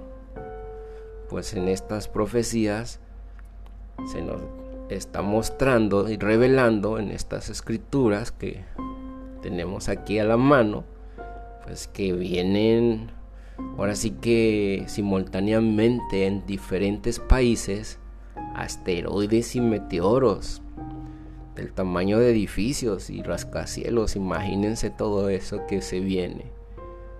pues 1.28 1.54
en 1.54 1.68
estas 1.68 2.08
profecías 2.08 3.00
se 4.12 4.22
nos 4.22 4.42
está 4.90 5.22
mostrando 5.22 6.08
y 6.08 6.16
revelando 6.16 6.98
en 6.98 7.10
estas 7.10 7.48
escrituras 7.48 8.32
que 8.32 8.64
tenemos 9.42 9.88
aquí 9.88 10.18
a 10.18 10.24
la 10.24 10.36
mano, 10.36 10.84
pues 11.64 11.88
que 11.88 12.12
vienen 12.12 13.10
ahora 13.76 13.94
sí 13.94 14.10
que 14.10 14.84
simultáneamente 14.86 16.26
en 16.26 16.46
diferentes 16.46 17.18
países 17.18 17.98
asteroides 18.54 19.56
y 19.56 19.60
meteoros 19.60 20.62
del 21.54 21.72
tamaño 21.72 22.18
de 22.18 22.30
edificios 22.30 23.10
y 23.10 23.22
rascacielos. 23.22 24.16
Imagínense 24.16 24.90
todo 24.90 25.28
eso 25.28 25.66
que 25.66 25.82
se 25.82 26.00
viene. 26.00 26.52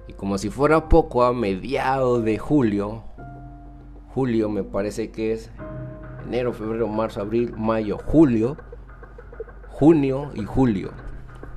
Y 0.06 0.12
como 0.12 0.38
si 0.38 0.48
fuera 0.48 0.88
poco, 0.88 1.24
a 1.24 1.32
mediados 1.32 2.24
de 2.24 2.38
julio, 2.38 3.02
julio 4.14 4.48
me 4.48 4.62
parece 4.62 5.10
que 5.10 5.32
es 5.32 5.50
enero, 6.26 6.52
febrero, 6.52 6.88
marzo, 6.88 7.20
abril, 7.20 7.54
mayo, 7.56 7.98
julio, 7.98 8.56
junio 9.68 10.30
y 10.34 10.44
julio. 10.44 10.92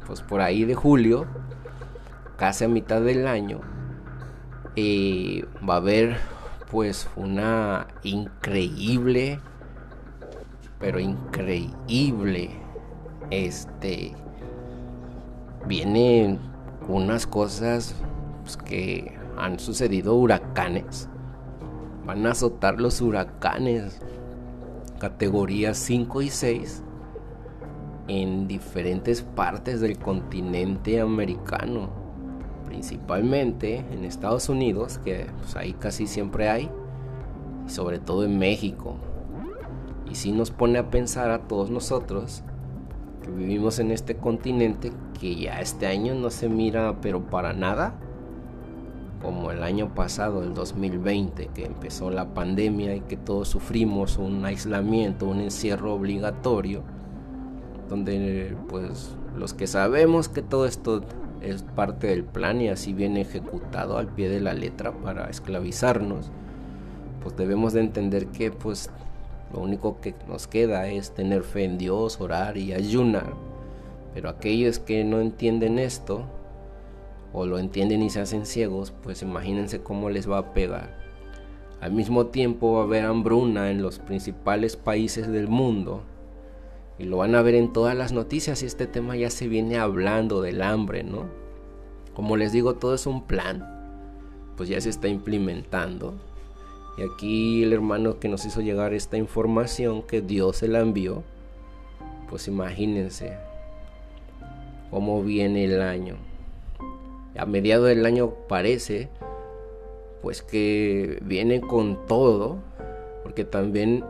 Pues 0.08 0.22
por 0.22 0.42
ahí 0.42 0.66
de 0.66 0.76
julio, 0.76 1.26
casi 2.38 2.66
a 2.66 2.68
mitad 2.68 3.02
del 3.02 3.28
año, 3.28 3.62
eh, 4.76 5.46
va 5.68 5.76
a 5.76 5.78
haber 5.78 6.18
pues 6.72 7.10
una 7.16 7.88
increíble 8.04 9.40
pero 10.82 11.00
increíble. 11.00 12.50
Este 13.30 14.14
vienen 15.68 16.40
unas 16.90 17.28
cosas 17.28 17.96
pues, 18.44 18.58
que 18.58 19.14
han 19.38 19.60
sucedido 19.60 20.16
huracanes. 20.16 21.08
Van 22.06 22.26
a 22.26 22.32
azotar 22.32 22.82
los 22.82 23.00
huracanes 23.00 24.02
categorías 25.00 25.78
5 25.78 26.22
y 26.24 26.30
6 26.30 26.84
en 28.08 28.48
diferentes 28.48 29.22
partes 29.22 29.80
del 29.80 29.98
continente 29.98 31.00
americano, 31.00 31.90
principalmente 32.66 33.86
en 33.92 34.04
Estados 34.04 34.50
Unidos, 34.50 35.00
que 35.04 35.28
pues, 35.40 35.56
ahí 35.56 35.74
casi 35.74 36.08
siempre 36.08 36.50
hay, 36.50 36.70
y 37.66 37.70
sobre 37.70 38.00
todo 38.00 38.26
en 38.26 38.38
México. 38.38 38.98
Y 40.12 40.16
si 40.16 40.34
nos 40.34 40.52
pone 40.52 40.78
a 40.78 40.90
pensar 40.90 41.32
a 41.32 41.48
todos 41.48 41.72
nosotros 41.72 42.44
que 43.24 43.32
vivimos 43.32 43.80
en 43.80 43.92
este 43.92 44.18
continente 44.18 44.92
que 45.22 45.36
ya 45.36 45.62
este 45.62 45.88
año 45.88 46.16
no 46.16 46.30
se 46.30 46.50
mira 46.50 47.00
pero 47.02 47.30
para 47.30 47.54
nada 47.54 47.94
como 49.22 49.52
el 49.52 49.64
año 49.64 49.94
pasado, 49.94 50.44
el 50.44 50.54
2020, 50.56 51.50
que 51.54 51.66
empezó 51.66 52.10
la 52.10 52.34
pandemia 52.34 52.96
y 52.96 53.02
que 53.02 53.18
todos 53.18 53.48
sufrimos 53.48 54.18
un 54.18 54.44
aislamiento, 54.44 55.28
un 55.28 55.42
encierro 55.42 55.94
obligatorio, 55.94 56.82
donde 57.88 58.58
pues 58.68 59.16
los 59.38 59.54
que 59.54 59.68
sabemos 59.68 60.28
que 60.28 60.42
todo 60.42 60.66
esto 60.66 61.04
es 61.42 61.62
parte 61.62 62.08
del 62.08 62.24
plan 62.24 62.62
y 62.62 62.70
así 62.70 62.94
viene 62.94 63.22
ejecutado 63.22 64.00
al 64.00 64.08
pie 64.08 64.28
de 64.28 64.42
la 64.42 64.54
letra 64.56 64.92
para 64.92 65.30
esclavizarnos, 65.30 66.32
pues 67.22 67.38
debemos 67.38 67.74
de 67.74 67.82
entender 67.82 68.28
que 68.28 68.50
pues 68.50 68.90
lo 69.54 69.60
único 69.60 70.00
que 70.00 70.16
nos 70.28 70.48
queda 70.48 70.88
es 70.88 71.12
tener 71.12 71.44
fe 71.44 71.66
en 71.66 71.78
Dios, 71.78 72.20
orar 72.22 72.58
y 72.58 72.74
ayunar. 72.74 73.34
Pero 74.14 74.30
aquellos 74.30 74.80
que 74.80 75.04
no 75.04 75.22
entienden 75.22 75.80
esto, 75.80 76.26
o 77.34 77.46
lo 77.46 77.60
entienden 77.60 78.02
y 78.02 78.10
se 78.10 78.22
hacen 78.22 78.46
ciegos, 78.46 78.92
pues 79.04 79.22
imagínense 79.22 79.82
cómo 79.82 80.10
les 80.10 80.30
va 80.30 80.38
a 80.38 80.54
pegar. 80.54 81.00
Al 81.80 81.94
mismo 81.94 82.28
tiempo 82.28 82.74
va 82.74 82.82
a 82.82 82.84
haber 82.84 83.06
hambruna 83.06 83.72
en 83.72 83.82
los 83.82 84.00
principales 84.00 84.76
países 84.78 85.28
del 85.28 85.48
mundo. 85.48 86.04
Y 87.00 87.06
lo 87.06 87.18
van 87.18 87.34
a 87.34 87.42
ver 87.42 87.56
en 87.56 87.74
todas 87.74 87.96
las 87.96 88.12
noticias 88.12 88.62
y 88.62 88.68
este 88.68 88.86
tema 88.86 89.16
ya 89.16 89.32
se 89.32 89.48
viene 89.48 89.80
hablando 89.80 90.42
del 90.42 90.62
hambre, 90.62 91.04
¿no? 91.04 91.26
Como 92.14 92.38
les 92.38 92.52
digo, 92.52 92.76
todo 92.76 92.94
es 92.94 93.08
un 93.08 93.26
plan. 93.26 93.66
Pues 94.58 94.70
ya 94.70 94.80
se 94.80 94.90
está 94.90 95.08
implementando. 95.08 96.14
Y 96.98 97.04
aquí 97.04 97.64
el 97.64 97.74
hermano 97.74 98.20
que 98.20 98.28
nos 98.28 98.46
hizo 98.46 98.62
llegar 98.62 98.94
esta 98.94 99.18
información 99.18 100.04
que 100.04 100.22
Dios 100.22 100.58
se 100.58 100.68
la 100.68 100.80
envió, 100.80 101.24
pues 102.30 102.48
imagínense 102.48 103.38
cómo 104.90 105.24
viene 105.24 105.64
el 105.66 105.82
año. 105.82 106.18
A 107.38 107.46
mediados 107.46 107.88
del 107.88 108.06
año 108.06 108.34
parece 108.48 109.10
pues 110.22 110.42
que 110.44 111.18
viene 111.24 111.62
con 111.62 112.06
todo, 112.06 112.60
porque 113.24 113.44
también 113.44 114.04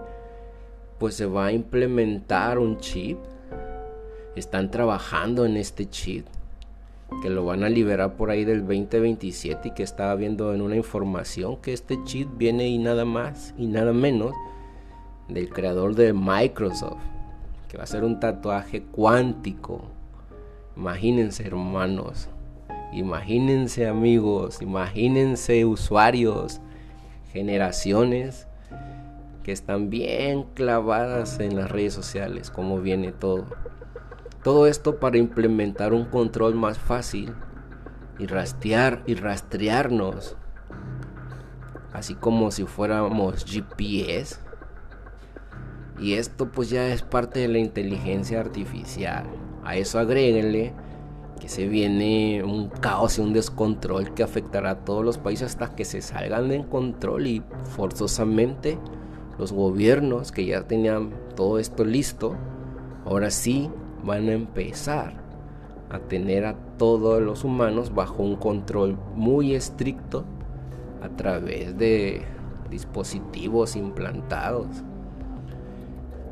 pues 0.97 1.15
se 1.15 1.25
va 1.25 1.47
a 1.47 1.51
implementar 1.51 2.59
un 2.59 2.77
chip. 2.79 3.17
Están 4.35 4.71
trabajando 4.71 5.45
en 5.45 5.57
este 5.57 5.89
chip 5.89 6.25
que 7.21 7.29
lo 7.29 7.45
van 7.45 7.63
a 7.63 7.69
liberar 7.69 8.15
por 8.15 8.29
ahí 8.29 8.45
del 8.45 8.61
2027 8.61 9.69
y 9.69 9.71
que 9.71 9.83
estaba 9.83 10.15
viendo 10.15 10.53
en 10.53 10.61
una 10.61 10.75
información 10.75 11.57
que 11.57 11.73
este 11.73 12.03
chip 12.03 12.29
viene 12.37 12.67
y 12.67 12.77
nada 12.77 13.05
más 13.05 13.53
y 13.57 13.67
nada 13.67 13.93
menos 13.93 14.33
del 15.27 15.49
creador 15.49 15.95
de 15.95 16.13
Microsoft, 16.13 17.01
que 17.69 17.77
va 17.77 17.83
a 17.83 17.87
ser 17.87 18.03
un 18.03 18.19
tatuaje 18.19 18.83
cuántico. 18.83 19.83
Imagínense 20.75 21.45
hermanos, 21.45 22.27
imagínense 22.91 23.87
amigos, 23.87 24.61
imagínense 24.61 25.65
usuarios, 25.65 26.59
generaciones 27.31 28.47
que 29.43 29.51
están 29.51 29.89
bien 29.89 30.43
clavadas 30.53 31.39
en 31.39 31.55
las 31.55 31.71
redes 31.71 31.93
sociales, 31.93 32.49
como 32.49 32.79
viene 32.79 33.11
todo. 33.11 33.45
Todo 34.43 34.65
esto 34.65 34.99
para 34.99 35.19
implementar 35.19 35.93
un 35.93 36.05
control 36.05 36.55
más 36.55 36.79
fácil 36.79 37.31
y 38.17 38.25
rastrear 38.25 39.03
y 39.05 39.13
rastrearnos, 39.13 40.35
así 41.93 42.15
como 42.15 42.49
si 42.49 42.65
fuéramos 42.65 43.45
GPS. 43.45 44.39
Y 45.99 46.13
esto 46.13 46.51
pues 46.51 46.71
ya 46.71 46.87
es 46.87 47.03
parte 47.03 47.41
de 47.41 47.49
la 47.49 47.59
inteligencia 47.59 48.39
artificial. 48.39 49.27
A 49.63 49.75
eso 49.75 49.99
agréguenle 49.99 50.73
que 51.39 51.47
se 51.47 51.67
viene 51.67 52.43
un 52.43 52.69
caos 52.69 53.19
y 53.19 53.21
un 53.21 53.33
descontrol 53.33 54.15
que 54.15 54.23
afectará 54.23 54.71
a 54.71 54.85
todos 54.85 55.05
los 55.05 55.19
países 55.19 55.51
hasta 55.51 55.75
que 55.75 55.85
se 55.85 56.01
salgan 56.01 56.49
de 56.49 56.65
control 56.65 57.27
y 57.27 57.43
forzosamente 57.75 58.79
los 59.37 59.51
gobiernos 59.51 60.31
que 60.31 60.45
ya 60.45 60.63
tenían 60.67 61.11
todo 61.35 61.59
esto 61.59 61.83
listo, 61.83 62.35
ahora 63.05 63.29
sí 63.29 63.69
van 64.03 64.29
a 64.29 64.33
empezar 64.33 65.13
a 65.89 65.99
tener 65.99 66.45
a 66.45 66.55
todos 66.77 67.21
los 67.21 67.43
humanos 67.43 67.93
bajo 67.93 68.23
un 68.23 68.35
control 68.35 68.97
muy 69.15 69.53
estricto 69.53 70.23
a 71.01 71.09
través 71.09 71.77
de 71.77 72.23
dispositivos 72.69 73.75
implantados. 73.75 74.67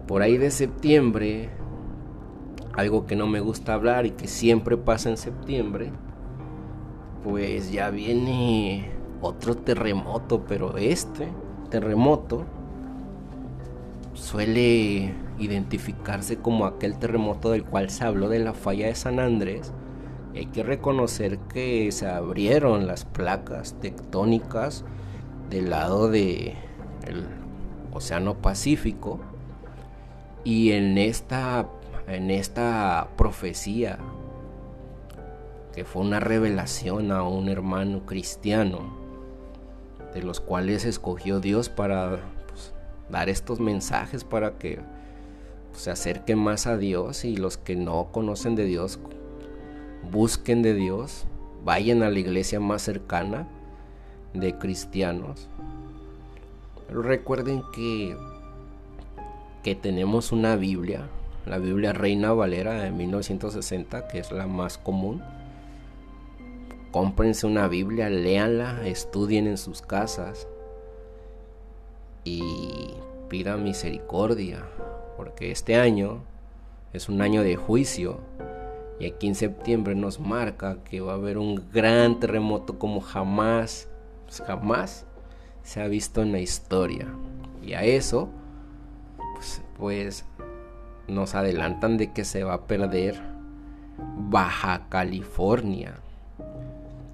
Por 0.08 0.22
ahí 0.22 0.38
de 0.38 0.50
septiembre, 0.50 1.50
algo 2.74 3.06
que 3.06 3.16
no 3.16 3.28
me 3.28 3.42
gusta 3.42 3.74
hablar 3.74 4.06
y 4.06 4.12
que 4.12 4.28
siempre 4.28 4.78
pasa 4.78 5.10
en 5.10 5.18
septiembre, 5.18 5.92
pues 7.24 7.72
ya 7.72 7.90
viene 7.90 8.92
otro 9.22 9.56
terremoto, 9.56 10.46
pero 10.48 10.78
este 10.78 11.28
terremoto 11.70 12.46
suele 14.14 15.14
identificarse 15.40 16.38
como 16.38 16.66
aquel 16.66 16.98
terremoto 17.00 17.52
del 17.52 17.64
cual 17.64 17.90
se 17.90 18.06
habló 18.06 18.30
de 18.30 18.40
la 18.40 18.54
falla 18.54 18.88
de 18.88 18.96
San 18.96 19.20
Andrés. 19.20 19.74
hay 20.36 20.46
que 20.48 20.64
reconocer 20.64 21.40
que 21.40 21.92
se 21.92 22.08
abrieron 22.08 22.88
las 22.88 23.06
placas 23.06 23.74
tectónicas 23.80 24.86
del 25.50 25.72
lado 25.72 26.10
del 26.10 26.54
Océano 27.92 28.36
Pacífico 28.36 29.20
y 30.44 30.72
en 30.72 30.98
esta 30.98 31.68
en 32.08 32.32
esta 32.32 33.08
profecía 33.18 34.00
que 35.74 35.86
fue 35.86 36.02
una 36.02 36.20
revelación 36.20 37.12
a 37.12 37.24
un 37.24 37.50
hermano 37.50 38.06
cristiano 38.06 38.98
de 40.14 40.24
los 40.24 40.40
cuales 40.40 40.86
escogió 40.86 41.40
Dios 41.40 41.70
para 41.70 42.18
pues, 42.48 42.74
dar 43.10 43.30
estos 43.30 43.60
mensajes 43.60 44.24
para 44.24 44.58
que 44.58 44.80
se 45.74 45.92
acerquen 45.92 46.40
más 46.40 46.68
a 46.68 46.78
Dios 46.78 47.26
y 47.26 47.36
los 47.36 47.58
que 47.58 47.76
no 47.76 48.12
conocen 48.12 48.56
de 48.56 48.66
Dios 48.66 49.00
busquen 50.12 50.62
de 50.62 50.74
Dios, 50.74 51.26
vayan 51.64 52.04
a 52.04 52.10
la 52.10 52.20
iglesia 52.20 52.60
más 52.60 52.82
cercana 52.82 53.48
de 54.34 54.58
cristianos. 54.58 55.48
Recuerden 56.90 57.64
que 57.74 58.16
que 59.64 59.76
tenemos 59.76 60.32
una 60.32 60.56
Biblia, 60.56 61.10
la 61.46 61.58
Biblia 61.58 61.92
Reina 61.94 62.32
Valera 62.32 62.82
de 62.82 62.92
1960, 62.92 64.08
que 64.08 64.20
es 64.20 64.32
la 64.32 64.48
más 64.48 64.78
común. 64.78 65.22
Cómprense 66.92 67.46
una 67.46 67.68
Biblia, 67.68 68.10
léanla, 68.10 68.88
estudien 68.88 69.48
en 69.48 69.58
sus 69.58 69.82
casas 69.82 70.48
y 72.24 72.42
pidan 73.28 73.64
misericordia 73.64 74.66
porque 75.20 75.52
este 75.52 75.76
año 75.76 76.22
es 76.94 77.10
un 77.10 77.22
año 77.22 77.44
de 77.44 77.58
juicio 77.58 78.22
y 79.02 79.06
aquí 79.06 79.28
en 79.28 79.36
septiembre 79.36 79.94
nos 79.94 80.18
marca 80.18 80.78
que 80.86 81.02
va 81.02 81.12
a 81.12 81.16
haber 81.16 81.38
un 81.38 81.62
gran 81.74 82.22
terremoto 82.22 82.80
como 82.80 83.02
jamás, 83.02 83.90
pues 84.24 84.40
jamás 84.40 85.06
se 85.62 85.82
ha 85.82 85.90
visto 85.90 86.22
en 86.22 86.32
la 86.32 86.40
historia. 86.40 87.06
Y 87.62 87.74
a 87.74 87.84
eso, 87.84 88.30
pues, 89.36 89.62
pues 89.78 90.24
nos 91.10 91.36
adelantan 91.36 91.98
de 91.98 92.14
que 92.14 92.24
se 92.24 92.46
va 92.46 92.54
a 92.54 92.66
perder 92.66 93.22
Baja 93.98 94.88
California. 94.88 95.96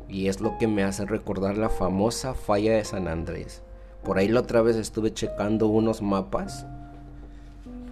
Y 0.07 0.27
es 0.27 0.41
lo 0.41 0.59
que 0.59 0.67
me 0.67 0.83
hace 0.83 1.05
recordar 1.05 1.57
la 1.57 1.69
famosa 1.69 2.35
falla 2.35 2.73
de 2.73 2.85
San 2.85 3.07
Andrés. 3.07 3.63
Por 4.03 4.19
ahí 4.19 4.27
la 4.27 4.41
otra 4.41 4.61
vez 4.61 4.75
estuve 4.75 5.11
checando 5.11 5.65
unos 5.65 6.03
mapas 6.03 6.67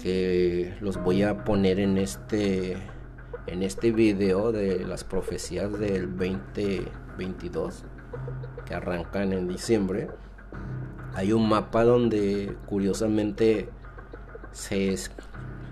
que 0.03 0.75
los 0.81 1.01
voy 1.01 1.23
a 1.23 1.45
poner 1.45 1.79
en 1.79 1.97
este 1.97 2.75
en 3.47 3.63
este 3.63 3.93
video 3.93 4.51
de 4.51 4.85
las 4.85 5.05
profecías 5.05 5.79
del 5.79 6.09
2022 6.17 7.85
que 8.65 8.73
arrancan 8.73 9.31
en 9.31 9.47
diciembre. 9.47 10.09
Hay 11.13 11.31
un 11.31 11.47
mapa 11.47 11.85
donde 11.85 12.53
curiosamente 12.65 13.69
se, 14.51 14.93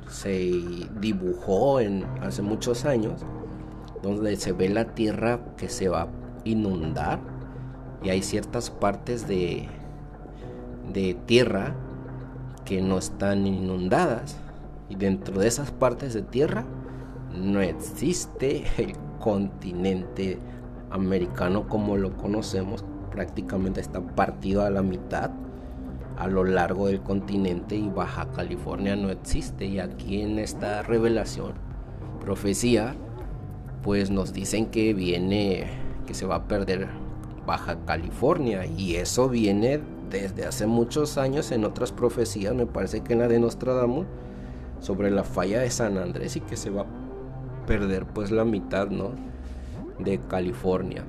se 0.08 0.88
dibujó 1.02 1.82
en 1.82 2.06
hace 2.22 2.42
muchos 2.42 2.86
años 2.86 3.26
donde 4.02 4.38
se 4.38 4.54
ve 4.54 4.70
la 4.70 4.96
tierra 4.96 5.42
que 5.58 5.68
se 5.68 5.90
va 5.90 6.04
a 6.04 6.10
inundar 6.46 7.20
y 8.02 8.10
hay 8.10 8.22
ciertas 8.22 8.70
partes 8.70 9.28
de 9.28 9.68
de 10.94 11.16
tierra 11.26 11.76
no 12.80 13.00
están 13.00 13.48
inundadas. 13.48 14.38
Y 14.88 14.96
dentro 14.96 15.40
de 15.40 15.48
esas 15.48 15.72
partes 15.72 16.14
de 16.14 16.22
tierra 16.22 16.64
no 17.36 17.60
existe 17.60 18.64
el 18.78 18.94
continente 19.20 20.38
americano 20.92 21.68
como 21.68 21.98
lo 21.98 22.16
conocemos. 22.16 22.86
Prácticamente 23.12 23.82
está 23.82 24.00
partido 24.00 24.64
a 24.64 24.70
la 24.70 24.84
mitad 24.84 25.32
a 26.18 26.28
lo 26.28 26.44
largo 26.44 26.86
del 26.86 27.02
continente 27.02 27.76
y 27.76 27.90
Baja 27.90 28.32
California 28.32 28.96
no 28.96 29.10
existe. 29.10 29.66
Y 29.66 29.80
aquí 29.80 30.22
en 30.22 30.38
esta 30.38 30.84
revelación, 30.84 31.54
profecía, 32.20 32.96
pues 33.82 34.12
nos 34.12 34.32
dicen 34.32 34.68
que 34.68 34.94
viene, 34.94 35.66
que 36.06 36.14
se 36.14 36.28
va 36.28 36.36
a 36.36 36.48
perder 36.48 36.90
Baja 37.48 37.78
California. 37.86 38.66
Y 38.66 38.98
eso 38.98 39.30
viene 39.30 39.82
desde 40.12 40.46
hace 40.46 40.68
muchos 40.68 41.18
años 41.18 41.52
en 41.52 41.66
otras 41.66 41.92
profecías, 41.92 42.54
me 42.54 42.66
parece 42.66 43.02
que 43.02 43.14
en 43.14 43.20
la 43.20 43.28
de 43.28 43.40
Nostradamus, 43.40 44.06
sobre 44.80 45.12
la 45.12 45.24
falla 45.24 45.62
de 45.62 45.70
San 45.70 45.98
Andrés 45.98 46.36
y 46.36 46.42
que 46.42 46.58
se 46.58 46.70
va 46.70 46.82
a 46.82 47.66
perder 47.66 48.06
pues 48.06 48.32
la 48.32 48.44
mitad, 48.44 48.88
¿no? 48.90 49.12
De 50.00 50.20
California. 50.20 51.04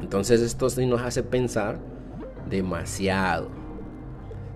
Entonces 0.00 0.40
esto 0.42 0.68
sí 0.70 0.86
nos 0.86 1.02
hace 1.02 1.22
pensar 1.22 1.78
demasiado. 2.48 3.48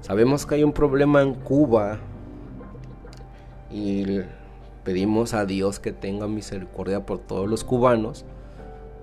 Sabemos 0.03 0.46
que 0.46 0.57
hay 0.57 0.64
un 0.64 0.73
problema 0.73 1.23
en 1.23 1.35
Cuba 1.35 1.99
y 3.70 4.20
pedimos 4.85 5.35
a 5.35 5.44
Dios 5.46 5.81
que 5.81 5.92
tenga 5.92 6.27
misericordia 6.27 7.05
por 7.07 7.18
todos 7.18 7.49
los 7.49 7.64
cubanos 7.64 8.25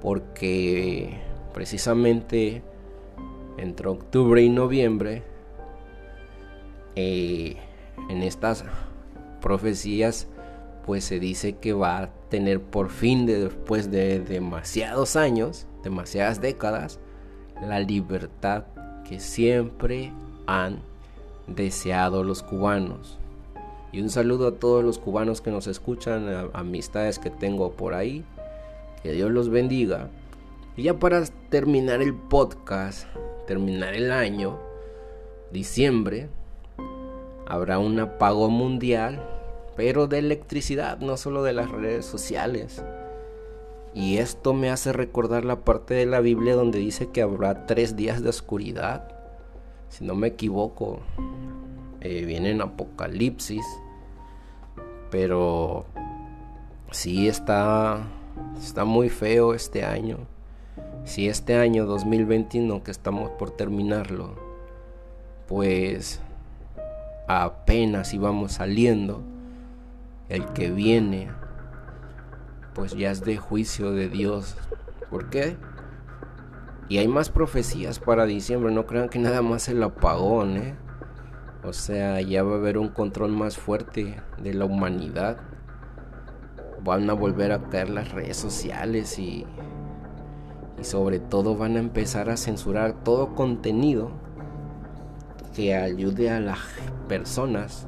porque 0.02 1.20
precisamente 1.54 2.64
entre 3.58 3.88
octubre 3.88 4.42
y 4.42 4.50
noviembre, 4.50 5.24
eh, 6.96 7.58
en 8.10 8.24
estas 8.24 8.66
profecías, 9.42 10.28
pues 10.86 11.04
se 11.04 11.20
dice 11.20 11.58
que 11.58 11.74
va 11.74 11.98
a 12.00 12.10
tener 12.30 12.62
por 12.62 12.90
fin, 12.90 13.26
después 13.26 13.92
de 13.92 14.20
demasiados 14.20 15.16
años, 15.16 15.68
demasiadas 15.84 16.42
décadas, 16.42 17.00
la 17.62 17.80
libertad 17.80 18.66
que 19.08 19.20
siempre 19.20 20.12
han 20.46 20.80
deseado 21.48 22.24
los 22.24 22.44
cubanos. 22.44 23.18
Y 23.92 24.02
un 24.02 24.10
saludo 24.10 24.48
a 24.48 24.56
todos 24.56 24.84
los 24.84 25.00
cubanos 25.00 25.42
que 25.42 25.52
nos 25.52 25.68
escuchan, 25.68 26.50
amistades 26.54 27.20
que 27.20 27.30
tengo 27.30 27.72
por 27.72 27.94
ahí. 27.94 28.24
Que 29.02 29.14
Dios 29.14 29.32
los 29.32 29.50
bendiga. 29.50 30.10
Y 30.76 30.84
ya 30.84 31.00
para 31.00 31.24
terminar 31.50 32.02
el 32.02 32.14
podcast, 32.14 33.08
terminar 33.48 33.96
el 33.96 34.12
año, 34.12 34.60
diciembre, 35.52 36.30
habrá 37.48 37.80
un 37.80 38.00
apagón 38.00 38.54
mundial, 38.54 39.24
pero 39.76 40.06
de 40.06 40.20
electricidad, 40.20 41.00
no 41.00 41.18
solo 41.18 41.42
de 41.42 41.54
las 41.54 41.72
redes 41.72 42.06
sociales. 42.06 42.84
Y 43.96 44.18
esto 44.18 44.54
me 44.54 44.70
hace 44.70 44.94
recordar 44.94 45.44
la 45.46 45.62
parte 45.62 45.96
de 45.96 46.06
la 46.06 46.20
Biblia 46.20 46.56
donde 46.56 46.78
dice 46.78 47.10
que 47.10 47.24
habrá 47.24 47.66
tres 47.66 47.96
días 47.96 48.22
de 48.22 48.30
oscuridad. 48.30 49.12
Si 49.90 50.06
no 50.06 50.14
me 50.14 50.28
equivoco, 50.28 51.00
eh, 52.02 52.26
viene 52.26 52.52
en 52.52 52.62
Apocalipsis. 52.62 53.66
Pero 55.10 55.86
sí 56.92 57.28
está, 57.28 58.06
está 58.62 58.84
muy 58.84 59.10
feo 59.10 59.54
este 59.54 59.84
año. 59.84 60.20
Si 61.08 61.30
este 61.30 61.56
año 61.56 61.86
2021 61.86 62.84
que 62.84 62.92
estamos 62.92 63.30
por 63.40 63.52
terminarlo, 63.52 64.36
pues 65.48 66.20
apenas 67.30 68.14
íbamos 68.14 68.52
saliendo, 68.52 69.24
el 70.28 70.44
que 70.48 70.70
viene, 70.70 71.30
pues 72.76 72.92
ya 72.92 73.10
es 73.10 73.24
de 73.24 73.38
juicio 73.38 73.94
de 73.94 74.10
Dios. 74.10 74.58
¿Por 75.10 75.30
qué? 75.30 75.56
Y 76.90 76.98
hay 76.98 77.08
más 77.08 77.30
profecías 77.30 78.00
para 78.00 78.26
diciembre, 78.26 78.74
no 78.74 78.86
crean 78.86 79.08
que 79.08 79.18
nada 79.18 79.42
más 79.42 79.70
el 79.70 79.82
apagón, 79.84 80.58
¿eh? 80.58 80.76
O 81.64 81.72
sea, 81.72 82.20
ya 82.20 82.44
va 82.44 82.56
a 82.56 82.58
haber 82.58 82.78
un 82.78 82.90
control 82.90 83.32
más 83.32 83.58
fuerte 83.58 84.22
de 84.38 84.54
la 84.54 84.66
humanidad. 84.66 85.38
Van 86.84 87.10
a 87.10 87.14
volver 87.14 87.54
a 87.54 87.70
caer 87.70 87.90
las 87.90 88.12
redes 88.12 88.36
sociales 88.36 89.18
y, 89.18 89.46
y 90.80 90.84
sobre 90.84 91.20
todo 91.20 91.56
van 91.56 91.76
a 91.76 91.80
empezar 91.80 92.30
a 92.30 92.38
censurar 92.38 93.04
todo 93.04 93.36
contenido 93.36 94.12
que 95.56 95.76
ayude 95.76 96.30
a 96.30 96.40
las 96.40 96.60
personas 97.08 97.88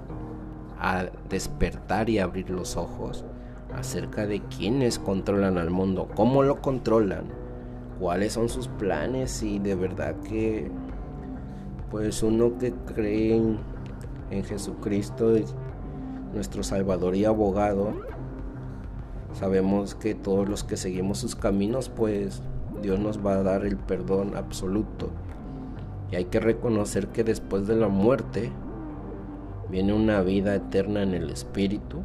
a 0.80 1.06
despertar 1.30 2.10
y 2.10 2.20
abrir 2.20 2.50
los 2.50 2.78
ojos 2.78 3.26
acerca 3.76 4.26
de 4.26 4.42
quiénes 4.42 4.98
controlan 4.98 5.58
al 5.58 5.70
mundo, 5.70 6.08
cómo 6.16 6.42
lo 6.42 6.62
controlan, 6.62 7.26
cuáles 8.00 8.34
son 8.34 8.50
sus 8.50 8.68
planes 8.68 9.44
y 9.44 9.60
de 9.60 9.76
verdad 9.76 10.16
que 10.22 10.72
pues 11.92 12.24
uno 12.24 12.58
que 12.58 12.72
cree 12.72 13.36
en, 13.36 13.58
en 14.32 14.44
Jesucristo, 14.44 15.36
nuestro 16.34 16.64
Salvador 16.64 17.16
y 17.16 17.26
abogado, 17.26 17.94
sabemos 19.34 19.96
que 19.96 20.16
todos 20.16 20.48
los 20.48 20.64
que 20.64 20.78
seguimos 20.78 21.20
sus 21.20 21.36
caminos 21.36 21.90
pues 21.90 22.42
Dios 22.82 23.00
nos 23.00 23.26
va 23.26 23.34
a 23.34 23.44
dar 23.44 23.66
el 23.66 23.78
perdón 23.78 24.36
absoluto. 24.36 25.10
Y 26.12 26.16
hay 26.16 26.26
que 26.26 26.40
reconocer 26.40 27.08
que 27.08 27.24
después 27.24 27.68
de 27.68 27.76
la 27.76 27.88
muerte 27.88 28.52
viene 29.70 29.94
una 29.94 30.22
vida 30.22 30.56
eterna 30.56 31.04
en 31.04 31.14
el 31.14 31.30
espíritu. 31.30 32.02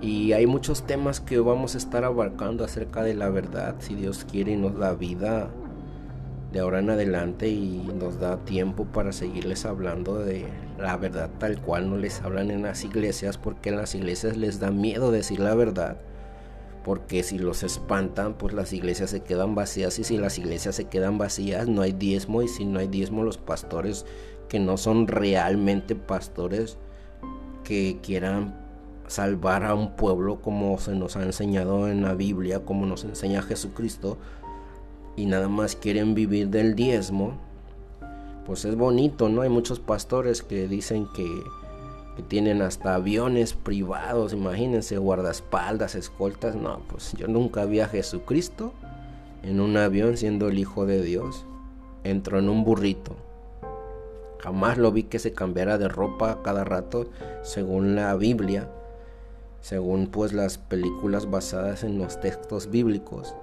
Y 0.00 0.32
hay 0.32 0.46
muchos 0.46 0.82
temas 0.84 1.20
que 1.20 1.38
vamos 1.38 1.74
a 1.74 1.78
estar 1.78 2.04
abarcando 2.04 2.64
acerca 2.64 3.04
de 3.04 3.14
la 3.14 3.28
verdad, 3.28 3.76
si 3.78 3.94
Dios 3.94 4.26
quiere 4.28 4.52
y 4.52 4.56
nos 4.56 4.76
da 4.76 4.94
vida 4.94 5.50
de 6.52 6.58
ahora 6.58 6.80
en 6.80 6.90
adelante 6.90 7.48
y 7.48 7.88
nos 7.98 8.18
da 8.18 8.38
tiempo 8.44 8.84
para 8.84 9.12
seguirles 9.12 9.64
hablando 9.64 10.18
de 10.18 10.44
la 10.78 10.96
verdad 10.96 11.30
tal 11.38 11.58
cual 11.60 11.88
no 11.88 11.96
les 11.96 12.20
hablan 12.20 12.50
en 12.50 12.62
las 12.62 12.84
iglesias, 12.84 13.38
porque 13.38 13.70
en 13.70 13.76
las 13.76 13.94
iglesias 13.94 14.36
les 14.36 14.58
da 14.58 14.70
miedo 14.70 15.12
decir 15.12 15.38
la 15.38 15.54
verdad 15.54 15.98
porque 16.84 17.22
si 17.22 17.38
los 17.38 17.62
espantan, 17.62 18.34
pues 18.34 18.54
las 18.54 18.72
iglesias 18.72 19.10
se 19.10 19.20
quedan 19.20 19.54
vacías 19.54 19.98
y 19.98 20.04
si 20.04 20.16
las 20.16 20.38
iglesias 20.38 20.74
se 20.74 20.84
quedan 20.86 21.18
vacías 21.18 21.68
no 21.68 21.82
hay 21.82 21.92
diezmo 21.92 22.42
y 22.42 22.48
si 22.48 22.64
no 22.64 22.78
hay 22.78 22.88
diezmo 22.88 23.22
los 23.22 23.38
pastores 23.38 24.04
que 24.48 24.58
no 24.58 24.76
son 24.76 25.06
realmente 25.06 25.94
pastores 25.94 26.76
que 27.64 27.98
quieran 28.02 28.60
salvar 29.06 29.64
a 29.64 29.74
un 29.74 29.96
pueblo 29.96 30.40
como 30.40 30.78
se 30.78 30.94
nos 30.94 31.16
ha 31.16 31.22
enseñado 31.22 31.88
en 31.88 32.02
la 32.02 32.14
Biblia, 32.14 32.64
como 32.64 32.86
nos 32.86 33.04
enseña 33.04 33.42
Jesucristo 33.42 34.18
y 35.16 35.26
nada 35.26 35.48
más 35.48 35.76
quieren 35.76 36.14
vivir 36.14 36.48
del 36.48 36.74
diezmo, 36.74 37.38
pues 38.46 38.64
es 38.64 38.76
bonito, 38.76 39.28
¿no? 39.28 39.42
Hay 39.42 39.50
muchos 39.50 39.78
pastores 39.80 40.42
que 40.42 40.66
dicen 40.66 41.06
que 41.14 41.26
que 42.16 42.22
tienen 42.22 42.60
hasta 42.60 42.94
aviones 42.94 43.54
privados, 43.54 44.32
imagínense, 44.32 44.98
guardaespaldas, 44.98 45.94
escoltas. 45.94 46.54
No, 46.54 46.80
pues 46.88 47.14
yo 47.14 47.26
nunca 47.26 47.64
vi 47.64 47.80
a 47.80 47.88
Jesucristo 47.88 48.74
en 49.42 49.60
un 49.60 49.76
avión 49.76 50.16
siendo 50.16 50.48
el 50.48 50.58
Hijo 50.58 50.86
de 50.86 51.02
Dios. 51.02 51.46
Entró 52.04 52.38
en 52.38 52.48
un 52.48 52.64
burrito. 52.64 53.16
Jamás 54.40 54.76
lo 54.76 54.90
vi 54.90 55.04
que 55.04 55.20
se 55.20 55.32
cambiara 55.32 55.78
de 55.78 55.88
ropa 55.88 56.42
cada 56.42 56.64
rato, 56.64 57.08
según 57.42 57.94
la 57.94 58.14
Biblia, 58.16 58.68
según 59.60 60.08
pues 60.08 60.32
las 60.32 60.58
películas 60.58 61.30
basadas 61.30 61.84
en 61.84 61.96
los 61.96 62.20
textos 62.20 62.68
bíblicos. 62.68 63.36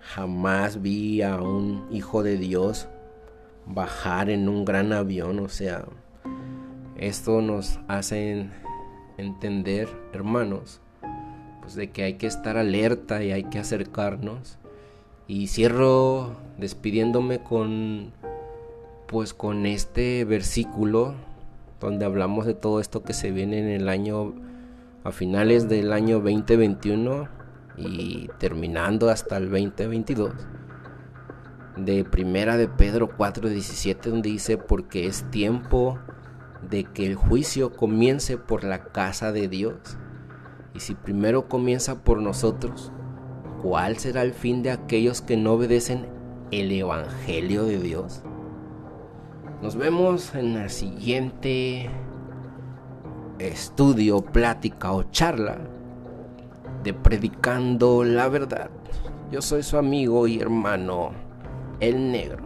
Jamás 0.00 0.80
vi 0.80 1.22
a 1.22 1.40
un 1.40 1.86
Hijo 1.90 2.22
de 2.22 2.38
Dios 2.38 2.88
bajar 3.66 4.30
en 4.30 4.48
un 4.48 4.64
gran 4.64 4.92
avión, 4.92 5.38
o 5.40 5.48
sea, 5.48 5.84
esto 6.96 7.40
nos 7.40 7.80
hace 7.88 8.48
entender, 9.18 9.88
hermanos, 10.12 10.80
pues 11.60 11.74
de 11.74 11.90
que 11.90 12.02
hay 12.04 12.14
que 12.14 12.26
estar 12.26 12.56
alerta 12.56 13.22
y 13.22 13.32
hay 13.32 13.44
que 13.44 13.58
acercarnos. 13.58 14.58
Y 15.26 15.46
cierro 15.46 16.36
despidiéndome 16.58 17.42
con 17.42 18.12
pues 19.06 19.34
con 19.34 19.66
este 19.66 20.24
versículo 20.24 21.14
donde 21.80 22.04
hablamos 22.04 22.46
de 22.46 22.54
todo 22.54 22.80
esto 22.80 23.02
que 23.02 23.12
se 23.12 23.30
viene 23.30 23.58
en 23.58 23.68
el 23.68 23.88
año 23.88 24.34
a 25.04 25.12
finales 25.12 25.68
del 25.68 25.92
año 25.92 26.20
2021 26.20 27.28
y 27.76 28.28
terminando 28.38 29.10
hasta 29.10 29.36
el 29.36 29.50
2022 29.50 30.32
de 31.76 32.04
primera 32.04 32.56
de 32.56 32.68
Pedro 32.68 33.08
4:17 33.16 34.10
donde 34.10 34.30
dice 34.30 34.56
porque 34.56 35.06
es 35.06 35.30
tiempo 35.30 35.98
de 36.68 36.84
que 36.84 37.06
el 37.06 37.14
juicio 37.14 37.72
comience 37.74 38.36
por 38.38 38.64
la 38.64 38.84
casa 38.84 39.32
de 39.32 39.48
Dios. 39.48 39.98
Y 40.74 40.80
si 40.80 40.94
primero 40.94 41.48
comienza 41.48 42.02
por 42.02 42.20
nosotros, 42.20 42.92
¿cuál 43.62 43.98
será 43.98 44.22
el 44.22 44.32
fin 44.32 44.62
de 44.62 44.70
aquellos 44.70 45.22
que 45.22 45.36
no 45.36 45.52
obedecen 45.52 46.06
el 46.50 46.72
Evangelio 46.72 47.64
de 47.64 47.78
Dios? 47.78 48.22
Nos 49.62 49.76
vemos 49.76 50.34
en 50.34 50.54
la 50.54 50.68
siguiente 50.68 51.88
estudio, 53.38 54.20
plática 54.20 54.92
o 54.92 55.04
charla 55.04 55.58
de 56.82 56.92
Predicando 56.92 58.04
la 58.04 58.28
Verdad. 58.28 58.70
Yo 59.30 59.40
soy 59.40 59.62
su 59.62 59.78
amigo 59.78 60.26
y 60.26 60.38
hermano, 60.38 61.12
el 61.80 62.12
negro. 62.12 62.44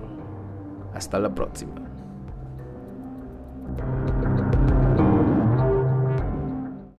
Hasta 0.94 1.18
la 1.18 1.34
próxima. 1.34 1.87